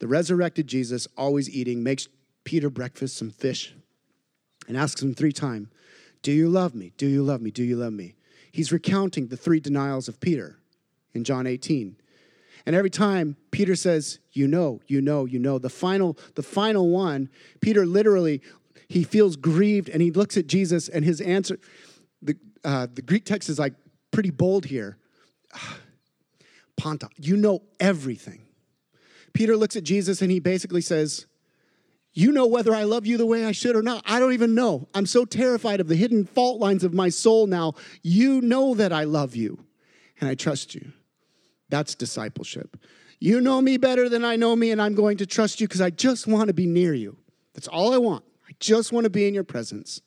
[0.00, 2.08] the resurrected Jesus, always eating, makes
[2.44, 3.74] Peter breakfast, some fish
[4.66, 5.68] and asks him three times,
[6.22, 6.92] Do you love me?
[6.96, 7.50] Do you love me?
[7.50, 8.14] Do you love me?
[8.50, 10.58] He's recounting the three denials of Peter
[11.12, 11.96] in John 18.
[12.66, 16.88] And every time Peter says, You know, you know, you know, the final, the final
[16.88, 17.28] one,
[17.60, 18.42] Peter literally,
[18.88, 21.58] he feels grieved and he looks at Jesus and his answer,
[22.22, 23.74] the, uh, the Greek text is like
[24.10, 24.96] pretty bold here.
[26.76, 28.42] Panta, you know everything.
[29.32, 31.26] Peter looks at Jesus and he basically says,
[32.14, 34.02] you know whether I love you the way I should or not.
[34.06, 34.88] I don't even know.
[34.94, 37.74] I'm so terrified of the hidden fault lines of my soul now.
[38.02, 39.64] You know that I love you
[40.20, 40.92] and I trust you.
[41.68, 42.76] That's discipleship.
[43.18, 45.80] You know me better than I know me, and I'm going to trust you because
[45.80, 47.16] I just want to be near you.
[47.54, 48.24] That's all I want.
[48.48, 50.00] I just want to be in your presence.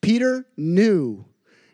[0.00, 1.24] Peter knew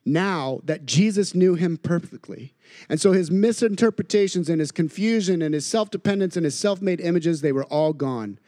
[0.06, 2.54] now that Jesus knew him perfectly.
[2.88, 7.00] And so his misinterpretations and his confusion and his self dependence and his self made
[7.00, 8.38] images, they were all gone.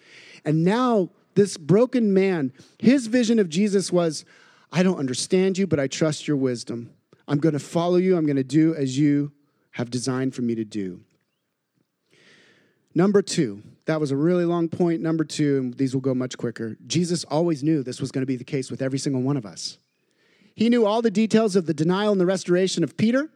[0.45, 4.25] And now, this broken man, his vision of Jesus was
[4.73, 6.91] I don't understand you, but I trust your wisdom.
[7.27, 8.17] I'm going to follow you.
[8.17, 9.33] I'm going to do as you
[9.73, 11.01] have designed for me to do.
[12.95, 15.01] Number two, that was a really long point.
[15.01, 16.77] Number two, and these will go much quicker.
[16.87, 19.47] Jesus always knew this was going to be the case with every single one of
[19.47, 19.79] us.
[20.59, 23.31] He knew all the details of the denial and the restoration of Peter.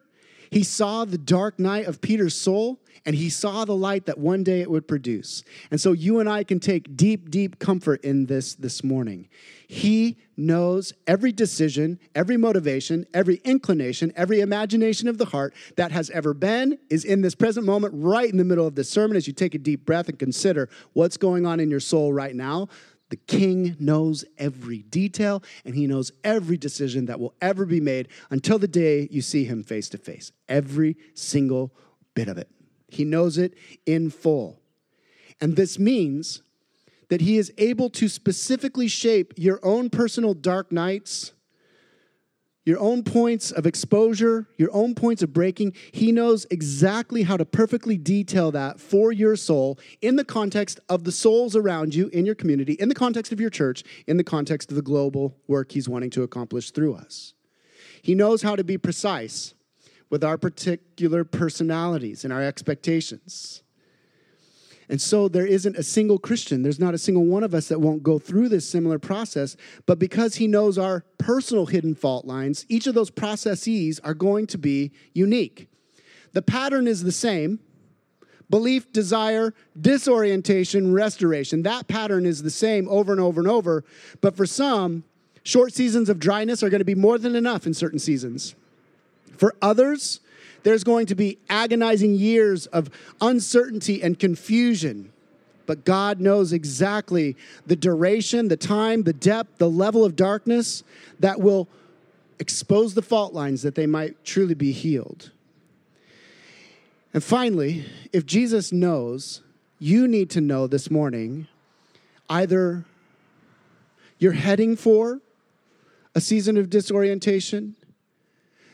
[0.51, 4.43] He saw the dark night of Peter's soul, and he saw the light that one
[4.43, 5.45] day it would produce.
[5.71, 9.29] And so you and I can take deep, deep comfort in this this morning.
[9.69, 16.11] He knows every decision, every motivation, every inclination, every imagination of the heart that has
[16.11, 19.29] ever been, is in this present moment, right in the middle of this sermon, as
[19.29, 22.69] you take a deep breath and consider what's going on in your soul right now.
[23.12, 28.09] The king knows every detail and he knows every decision that will ever be made
[28.31, 30.33] until the day you see him face to face.
[30.48, 31.75] Every single
[32.14, 32.48] bit of it.
[32.88, 33.53] He knows it
[33.85, 34.62] in full.
[35.42, 36.40] And this means
[37.11, 41.35] that he is able to specifically shape your own personal dark nights
[42.64, 45.75] your own points of exposure, your own points of breaking.
[45.90, 51.05] He knows exactly how to perfectly detail that for your soul in the context of
[51.05, 54.25] the souls around you, in your community, in the context of your church, in the
[54.25, 57.35] context of the global work He's wanting to accomplish through us.
[58.03, 59.55] He knows how to be precise
[60.11, 63.62] with our particular personalities and our expectations.
[64.92, 67.81] And so there isn't a single Christian, there's not a single one of us that
[67.81, 69.57] won't go through this similar process.
[69.87, 74.46] But because he knows our personal hidden fault lines, each of those processes are going
[74.48, 75.70] to be unique.
[76.35, 77.59] The pattern is the same
[78.50, 81.62] belief, desire, disorientation, restoration.
[81.62, 83.85] That pattern is the same over and over and over.
[84.20, 85.05] But for some,
[85.42, 88.55] short seasons of dryness are going to be more than enough in certain seasons.
[89.38, 90.20] For others,
[90.62, 95.12] there's going to be agonizing years of uncertainty and confusion.
[95.66, 100.83] But God knows exactly the duration, the time, the depth, the level of darkness
[101.20, 101.68] that will
[102.39, 105.30] expose the fault lines that they might truly be healed.
[107.14, 109.43] And finally, if Jesus knows,
[109.78, 111.47] you need to know this morning
[112.28, 112.84] either
[114.18, 115.20] you're heading for
[116.14, 117.74] a season of disorientation,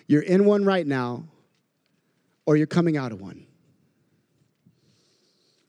[0.07, 1.25] you're in one right now,
[2.49, 3.47] or you're coming out of one.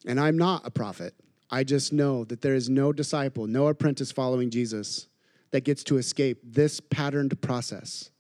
[0.05, 1.13] And I'm not a prophet.
[1.51, 5.09] I just know that there is no disciple, no apprentice following Jesus
[5.51, 8.11] that gets to escape this patterned process.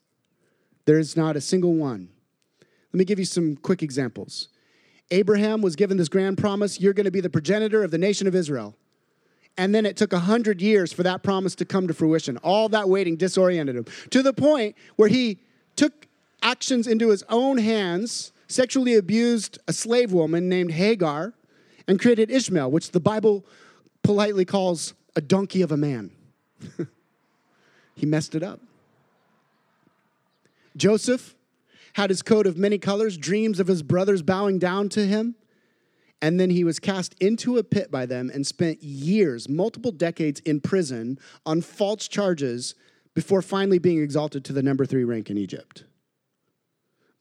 [0.83, 2.09] There is not a single one.
[2.91, 4.49] Let me give you some quick examples.
[5.09, 8.27] Abraham was given this grand promise you're going to be the progenitor of the nation
[8.27, 8.75] of Israel.
[9.57, 12.35] And then it took 100 years for that promise to come to fruition.
[12.39, 15.39] All that waiting disoriented him to the point where he
[15.77, 16.09] took
[16.41, 21.33] actions into his own hands, sexually abused a slave woman named Hagar,
[21.87, 23.45] and created Ishmael, which the Bible
[24.03, 26.11] politely calls a donkey of a man.
[27.95, 28.59] he messed it up.
[30.77, 31.35] Joseph
[31.93, 35.35] had his coat of many colors, dreams of his brothers bowing down to him.
[36.21, 40.41] And then he was cast into a pit by them and spent years, multiple decades
[40.41, 42.75] in prison on false charges
[43.15, 45.85] before finally being exalted to the number three rank in Egypt.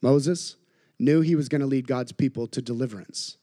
[0.03, 0.57] Moses
[0.99, 3.37] knew he was going to lead God's people to deliverance,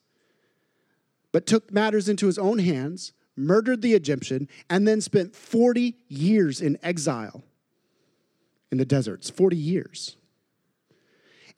[1.32, 6.62] but took matters into his own hands, murdered the Egyptian, and then spent 40 years
[6.62, 7.44] in exile
[8.72, 9.30] in the deserts.
[9.30, 10.18] 40 years.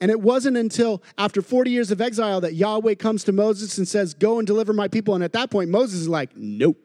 [0.00, 3.88] And it wasn't until after 40 years of exile that Yahweh comes to Moses and
[3.88, 5.14] says, Go and deliver my people.
[5.14, 6.78] And at that point, Moses is like, Nope.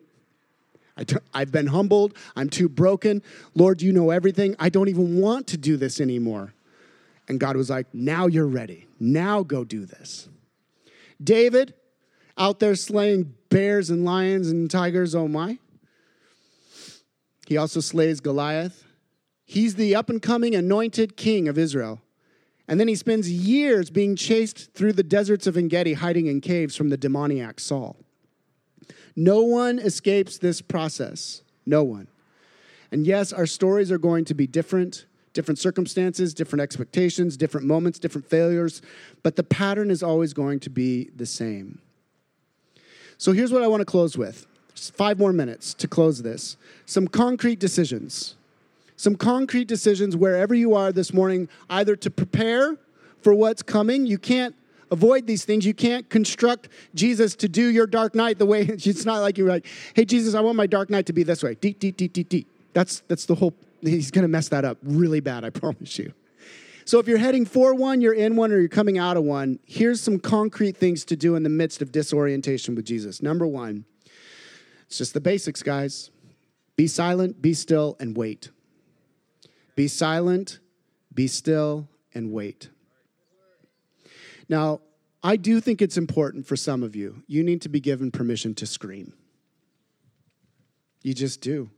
[0.95, 2.15] I t- I've been humbled.
[2.35, 3.23] I'm too broken.
[3.55, 4.55] Lord, you know everything.
[4.59, 6.53] I don't even want to do this anymore.
[7.33, 8.85] And God was like, Now you're ready.
[8.99, 10.29] Now go do this.
[11.21, 11.73] David,
[12.37, 15.57] out there slaying bears and lions and tigers, oh my.
[17.47, 18.83] He also slays Goliath.
[19.45, 22.01] He's the up and coming anointed king of Israel.
[22.67, 26.75] And then he spends years being chased through the deserts of Engedi, hiding in caves
[26.75, 27.97] from the demoniac Saul.
[29.15, 31.41] No one escapes this process.
[31.65, 32.09] No one.
[32.91, 37.99] And yes, our stories are going to be different, different circumstances, different expectations, different moments,
[37.99, 38.81] different failures,
[39.23, 41.79] but the pattern is always going to be the same.
[43.17, 44.45] So here's what I want to close with.
[44.75, 46.57] Just five more minutes to close this.
[46.85, 48.35] Some concrete decisions
[49.03, 52.77] some concrete decisions wherever you are this morning, either to prepare
[53.21, 54.05] for what's coming.
[54.05, 54.55] You can't
[54.91, 55.65] avoid these things.
[55.65, 59.49] You can't construct Jesus to do your dark night the way it's not like you're
[59.49, 61.55] like, hey, Jesus, I want my dark night to be this way.
[61.55, 62.47] Deep, deep, deep, deep, deep.
[62.73, 63.53] That's, that's the whole,
[63.83, 66.13] he's going to mess that up really bad, I promise you.
[66.85, 69.59] So if you're heading for one, you're in one, or you're coming out of one,
[69.65, 73.21] here's some concrete things to do in the midst of disorientation with Jesus.
[73.21, 73.85] Number one,
[74.87, 76.11] it's just the basics, guys.
[76.75, 78.49] Be silent, be still, and wait.
[79.75, 80.59] Be silent,
[81.13, 82.69] be still, and wait.
[84.49, 84.81] Now,
[85.23, 87.23] I do think it's important for some of you.
[87.27, 89.13] You need to be given permission to scream.
[91.01, 91.69] You just do.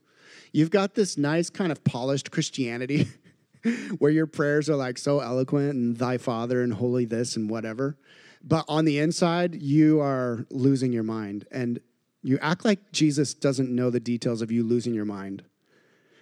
[0.56, 3.10] You've got this nice kind of polished Christianity
[3.98, 7.98] where your prayers are like so eloquent and thy father and holy this and whatever.
[8.42, 11.46] But on the inside, you are losing your mind.
[11.52, 11.82] And
[12.24, 15.44] you act like Jesus doesn't know the details of you losing your mind.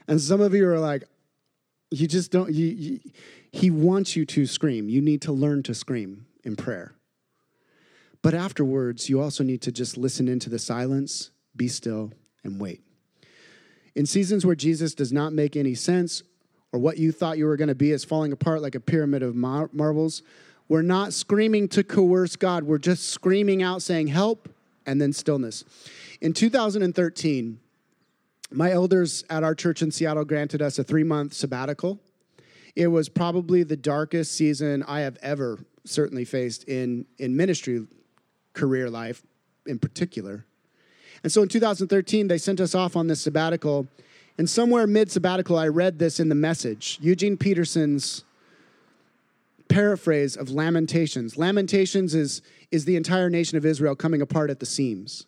[0.08, 1.04] And some of you are like,
[1.92, 3.00] you just don't, you, you,
[3.52, 4.90] he wants you to scream.
[4.90, 6.96] You need to learn to scream in prayer.
[8.24, 12.14] But afterwards, you also need to just listen into the silence, be still,
[12.44, 12.82] and wait.
[13.96, 16.24] In seasons where Jesus does not make any sense,
[16.72, 19.22] or what you thought you were going to be is falling apart like a pyramid
[19.22, 20.24] of mar- marbles,
[20.68, 22.64] we're not screaming to coerce God.
[22.64, 24.50] We're just screaming out, saying, Help,
[24.86, 25.64] and then stillness.
[26.22, 27.60] In 2013,
[28.52, 32.00] my elders at our church in Seattle granted us a three month sabbatical.
[32.76, 37.86] It was probably the darkest season I have ever certainly faced in, in ministry
[38.54, 39.22] career life
[39.66, 40.46] in particular.
[41.24, 43.88] And so in 2013, they sent us off on this sabbatical.
[44.38, 48.24] And somewhere mid sabbatical, I read this in the message Eugene Peterson's
[49.70, 51.38] paraphrase of Lamentations.
[51.38, 55.26] Lamentations is, is the entire nation of Israel coming apart at the seams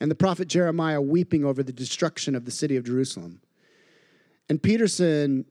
[0.00, 3.40] and the prophet Jeremiah weeping over the destruction of the city of Jerusalem.
[4.48, 5.44] And Peterson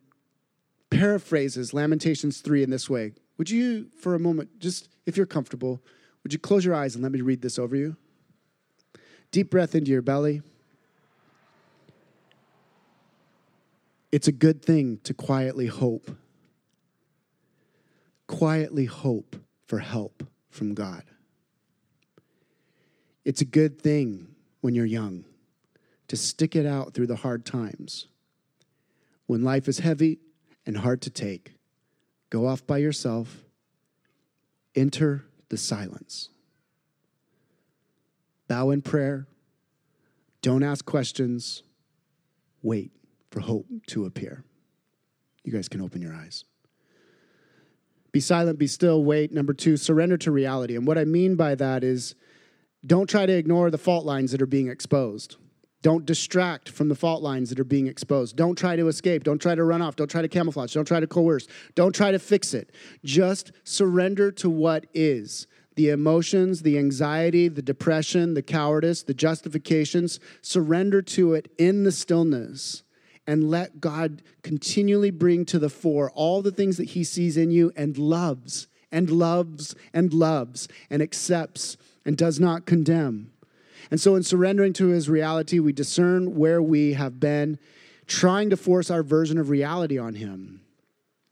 [0.89, 3.13] paraphrases Lamentations 3 in this way.
[3.37, 5.81] Would you, for a moment, just if you're comfortable,
[6.23, 7.95] would you close your eyes and let me read this over you?
[9.31, 10.41] Deep breath into your belly.
[14.11, 16.09] It's a good thing to quietly hope.
[18.27, 19.35] Quietly hope
[19.67, 21.03] for help from God.
[23.23, 25.25] It's a good thing when you're young,
[26.07, 28.07] to stick it out through the hard times.
[29.27, 30.19] When life is heavy
[30.65, 31.53] and hard to take,
[32.29, 33.43] go off by yourself,
[34.75, 36.29] enter the silence.
[38.49, 39.27] Bow in prayer,
[40.41, 41.63] don't ask questions,
[42.61, 42.91] wait
[43.31, 44.43] for hope to appear.
[45.43, 46.43] You guys can open your eyes.
[48.11, 49.31] Be silent, be still, wait.
[49.31, 50.75] Number two, surrender to reality.
[50.75, 52.15] And what I mean by that is,
[52.85, 55.35] don't try to ignore the fault lines that are being exposed.
[55.81, 58.35] Don't distract from the fault lines that are being exposed.
[58.35, 59.23] Don't try to escape.
[59.23, 59.95] Don't try to run off.
[59.95, 60.73] Don't try to camouflage.
[60.73, 61.47] Don't try to coerce.
[61.75, 62.71] Don't try to fix it.
[63.05, 65.47] Just surrender to what is
[65.79, 70.19] the emotions, the anxiety, the depression, the cowardice, the justifications.
[70.41, 72.83] Surrender to it in the stillness
[73.25, 77.49] and let God continually bring to the fore all the things that He sees in
[77.49, 83.31] you and loves and loves and loves and accepts and does not condemn.
[83.89, 87.57] And so, in surrendering to his reality, we discern where we have been
[88.05, 90.59] trying to force our version of reality on him.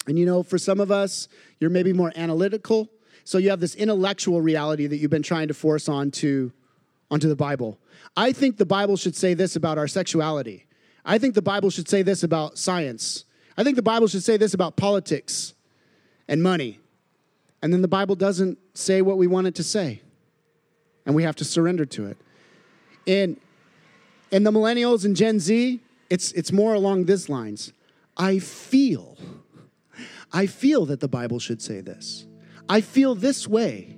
[0.08, 1.28] And you know, for some of us,
[1.60, 2.89] you're maybe more analytical.
[3.28, 6.50] So you have this intellectual reality that you've been trying to force onto,
[7.12, 7.78] onto the Bible.
[8.16, 10.66] I think the Bible should say this about our sexuality.
[11.04, 13.26] I think the Bible should say this about science.
[13.58, 15.56] I think the Bible should say this about politics
[16.30, 16.80] and money.
[17.62, 20.02] And then the Bible doesn't say what we want it to say.
[21.06, 22.18] And we have to surrender to it.
[23.06, 23.36] In,
[24.32, 27.74] in the millennials and Gen Z, it's, it's more along these lines.
[28.16, 29.18] I feel,
[30.32, 32.27] I feel that the Bible should say this.
[32.70, 33.97] I feel this way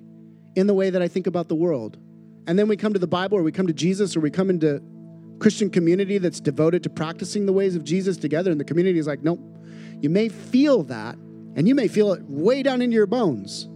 [0.55, 1.97] in the way that I think about the world.
[2.47, 4.49] And then we come to the Bible or we come to Jesus or we come
[4.49, 4.81] into
[5.39, 8.51] Christian community that's devoted to practicing the ways of Jesus together.
[8.51, 9.39] And the community is like, nope,
[10.01, 11.15] you may feel that
[11.55, 13.67] and you may feel it way down into your bones.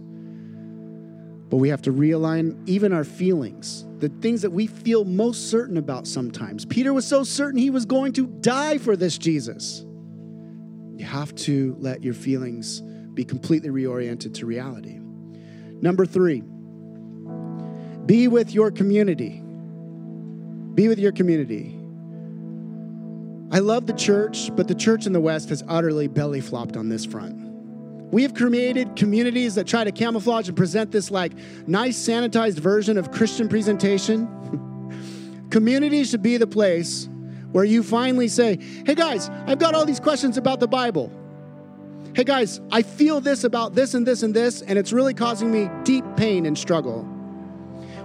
[1.50, 5.76] But we have to realign even our feelings, the things that we feel most certain
[5.76, 6.64] about sometimes.
[6.64, 9.84] Peter was so certain he was going to die for this Jesus.
[10.96, 12.82] You have to let your feelings
[13.14, 14.98] be completely reoriented to reality.
[15.80, 16.42] Number three,
[18.06, 19.40] be with your community.
[20.74, 21.78] Be with your community.
[23.52, 26.88] I love the church, but the church in the West has utterly belly flopped on
[26.88, 27.36] this front.
[28.10, 31.32] We have created communities that try to camouflage and present this like
[31.66, 34.28] nice sanitized version of Christian presentation.
[35.50, 37.08] Communities should be the place
[37.52, 41.12] where you finally say, Hey guys, I've got all these questions about the Bible.
[42.14, 45.50] Hey guys, I feel this about this and this and this, and it's really causing
[45.50, 47.04] me deep pain and struggle.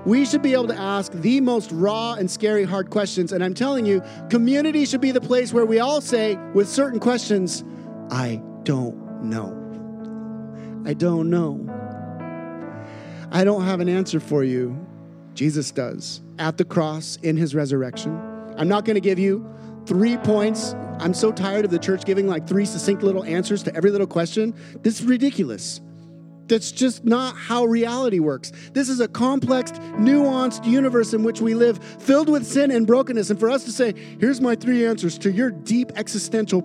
[0.04, 3.34] We should be able to ask the most raw and scary hard questions.
[3.34, 4.02] And I'm telling you,
[4.32, 7.64] community should be the place where we all say, with certain questions,
[8.10, 9.54] I don't know.
[10.88, 11.68] I don't know.
[13.32, 14.76] I don't have an answer for you.
[15.36, 18.20] Jesus does at the cross in his resurrection.
[18.58, 19.48] I'm not going to give you
[19.86, 20.74] three points.
[21.00, 24.08] I'm so tired of the church giving like three succinct little answers to every little
[24.08, 24.54] question.
[24.82, 25.82] This is ridiculous.
[26.48, 28.52] That's just not how reality works.
[28.74, 33.30] This is a complex, nuanced universe in which we live, filled with sin and brokenness.
[33.30, 36.62] And for us to say, here's my three answers to your deep existential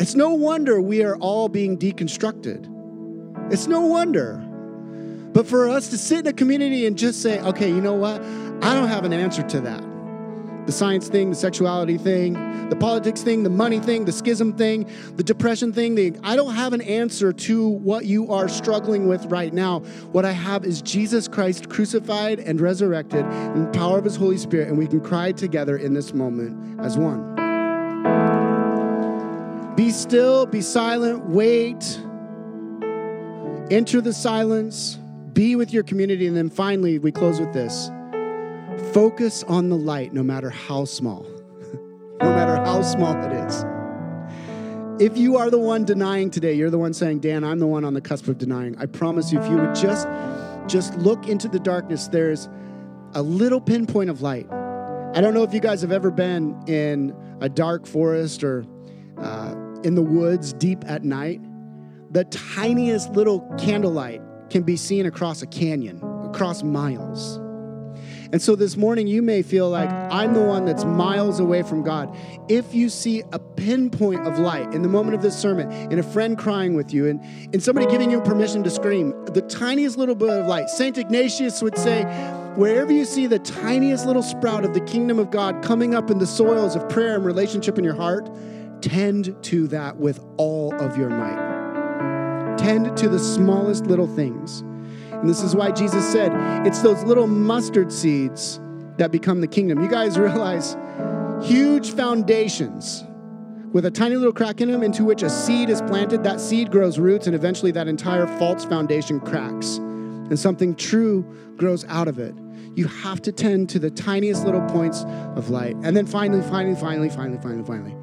[0.00, 3.52] it's no wonder we are all being deconstructed.
[3.52, 4.36] It's no wonder.
[5.32, 8.22] But for us to sit in a community and just say, okay, you know what?
[8.22, 9.82] I don't have an answer to that.
[10.68, 12.34] The science thing, the sexuality thing,
[12.68, 16.54] the politics thing, the money thing, the schism thing, the depression thing, the, I don't
[16.54, 19.80] have an answer to what you are struggling with right now.
[20.12, 24.36] What I have is Jesus Christ crucified and resurrected in the power of his Holy
[24.36, 27.34] Spirit, and we can cry together in this moment as one.
[29.74, 31.98] Be still, be silent, wait,
[33.70, 34.98] enter the silence,
[35.32, 37.90] be with your community, and then finally, we close with this
[38.92, 41.26] focus on the light, no matter how small,
[42.22, 43.64] no matter how small it is.
[45.00, 47.84] If you are the one denying today, you're the one saying, Dan, I'm the one
[47.84, 48.76] on the cusp of denying.
[48.78, 50.08] I promise you, if you would just
[50.66, 52.48] just look into the darkness, there's
[53.14, 54.50] a little pinpoint of light.
[55.14, 58.66] I don't know if you guys have ever been in a dark forest or
[59.16, 61.40] uh, in the woods deep at night,
[62.10, 64.20] the tiniest little candlelight
[64.50, 67.40] can be seen across a canyon, across miles.
[68.32, 71.82] And so this morning, you may feel like I'm the one that's miles away from
[71.82, 72.14] God.
[72.48, 76.02] If you see a pinpoint of light in the moment of this sermon, in a
[76.02, 77.20] friend crying with you, and
[77.54, 80.98] in somebody giving you permission to scream, the tiniest little bit of light, St.
[80.98, 82.04] Ignatius would say,
[82.56, 86.18] wherever you see the tiniest little sprout of the kingdom of God coming up in
[86.18, 88.28] the soils of prayer and relationship in your heart,
[88.80, 92.56] Tend to that with all of your might.
[92.58, 94.62] Tend to the smallest little things.
[95.20, 96.32] And this is why Jesus said,
[96.66, 98.60] it's those little mustard seeds
[98.98, 99.80] that become the kingdom.
[99.80, 100.76] You guys realize
[101.42, 103.04] huge foundations
[103.72, 106.70] with a tiny little crack in them into which a seed is planted, that seed
[106.70, 109.76] grows roots, and eventually that entire false foundation cracks.
[109.76, 111.22] And something true
[111.56, 112.34] grows out of it.
[112.74, 115.04] You have to tend to the tiniest little points
[115.36, 115.76] of light.
[115.82, 117.96] And then finally, finally, finally, finally, finally, finally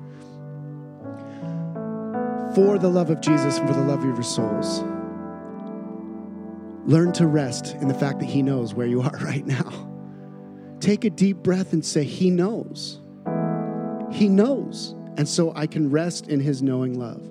[2.55, 4.81] for the love of Jesus for the love of your souls.
[6.85, 9.89] Learn to rest in the fact that He knows where you are right now.
[10.79, 13.01] take a deep breath and say, He knows.
[14.11, 14.95] He knows.
[15.17, 17.23] And so I can rest in His knowing love.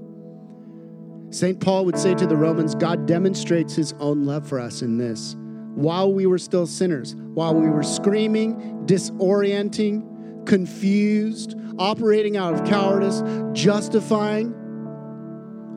[1.34, 1.58] St.
[1.60, 5.36] Paul would say to the Romans, God demonstrates His own love for us in this.
[5.74, 13.22] While we were still sinners, while we were screaming, disorienting, confused, operating out of cowardice,
[13.52, 14.54] justifying,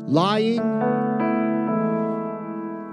[0.06, 0.60] lying,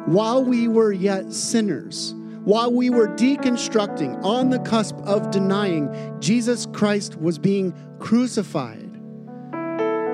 [0.06, 5.88] while we were yet sinners, while we were deconstructing, on the cusp of denying,
[6.20, 8.92] Jesus Christ was being crucified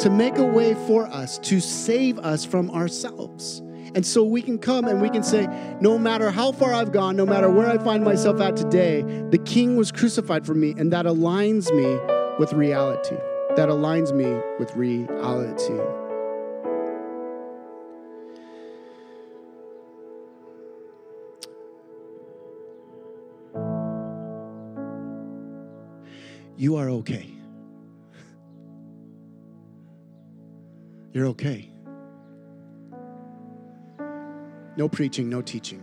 [0.00, 3.60] to make a way for us, to save us from ourselves.
[3.94, 5.48] And so we can come and we can say,
[5.80, 9.38] no matter how far I've gone, no matter where I find myself at today, the
[9.38, 11.98] King was crucified for me, and that aligns me
[12.38, 13.16] with reality.
[13.56, 16.09] That aligns me with reality.
[26.60, 27.26] You are okay.
[31.14, 31.70] You're okay.
[34.76, 35.82] No preaching, no teaching.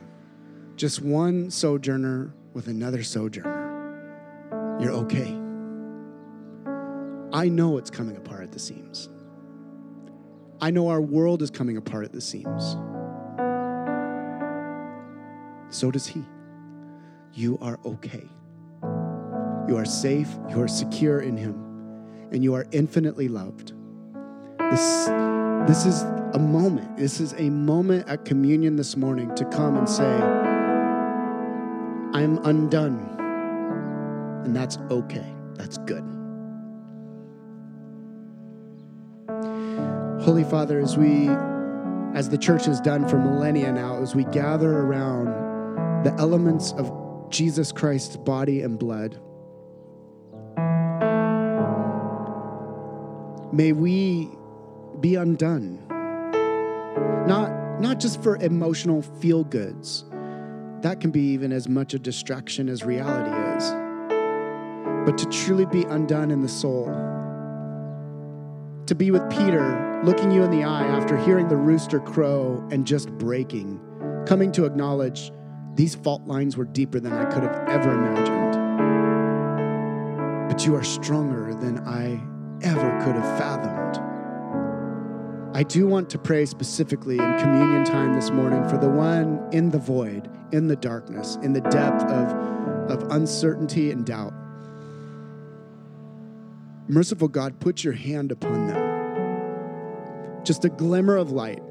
[0.75, 4.77] Just one sojourner with another sojourner.
[4.79, 5.35] You're okay.
[7.33, 9.09] I know it's coming apart at the seams.
[10.61, 12.77] I know our world is coming apart at the seams.
[15.75, 16.23] So does he.
[17.33, 18.29] You are okay.
[19.67, 21.55] You are safe, you are secure in him,
[22.31, 23.73] and you are infinitely loved.
[24.71, 25.05] This,
[25.67, 26.03] this is
[26.33, 26.95] a moment.
[26.97, 30.05] This is a moment at communion this morning to come and say,
[32.17, 33.15] I'm undone.
[34.45, 35.33] And that's okay.
[35.55, 36.03] That's good.
[40.23, 41.27] Holy Father, as we,
[42.17, 47.29] as the church has done for millennia now, as we gather around the elements of
[47.29, 49.19] Jesus Christ's body and blood,
[53.57, 54.29] may we
[54.99, 55.83] be undone.
[57.27, 60.05] Not, not just for emotional feel goods,
[60.81, 63.71] that can be even as much a distraction as reality is,
[65.07, 66.85] but to truly be undone in the soul.
[68.85, 72.85] To be with Peter, looking you in the eye after hearing the rooster crow and
[72.85, 73.81] just breaking,
[74.27, 75.31] coming to acknowledge
[75.73, 78.53] these fault lines were deeper than I could have ever imagined.
[80.47, 82.21] But you are stronger than I
[82.61, 84.03] ever could have fathomed.
[85.55, 89.71] I do want to pray specifically in communion time this morning for the one in
[89.71, 94.33] the void, in the darkness, in the depth of, of uncertainty and doubt.
[96.87, 100.43] Merciful God, put your hand upon them.
[100.43, 101.63] Just a glimmer of light,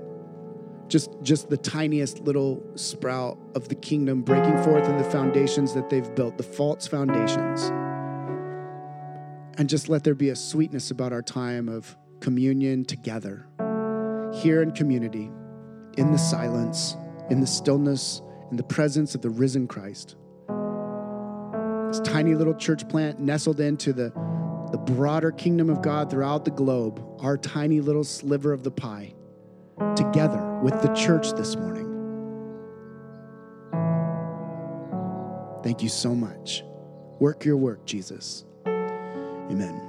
[0.89, 5.91] just, just the tiniest little sprout of the kingdom breaking forth in the foundations that
[5.91, 7.71] they've built, the false foundations
[9.59, 13.47] and just let there be a sweetness about our time of communion together,
[14.35, 15.31] here in community,
[15.97, 16.97] in the silence,
[17.31, 20.17] in the stillness, in the presence of the risen Christ.
[21.89, 24.11] This tiny little church plant nestled into the,
[24.73, 29.15] the broader kingdom of God throughout the globe, our tiny little sliver of the pie,
[29.95, 31.85] together with the church this morning.
[35.63, 36.63] Thank you so much.
[37.19, 38.45] Work your work, Jesus.
[39.51, 39.86] Amen.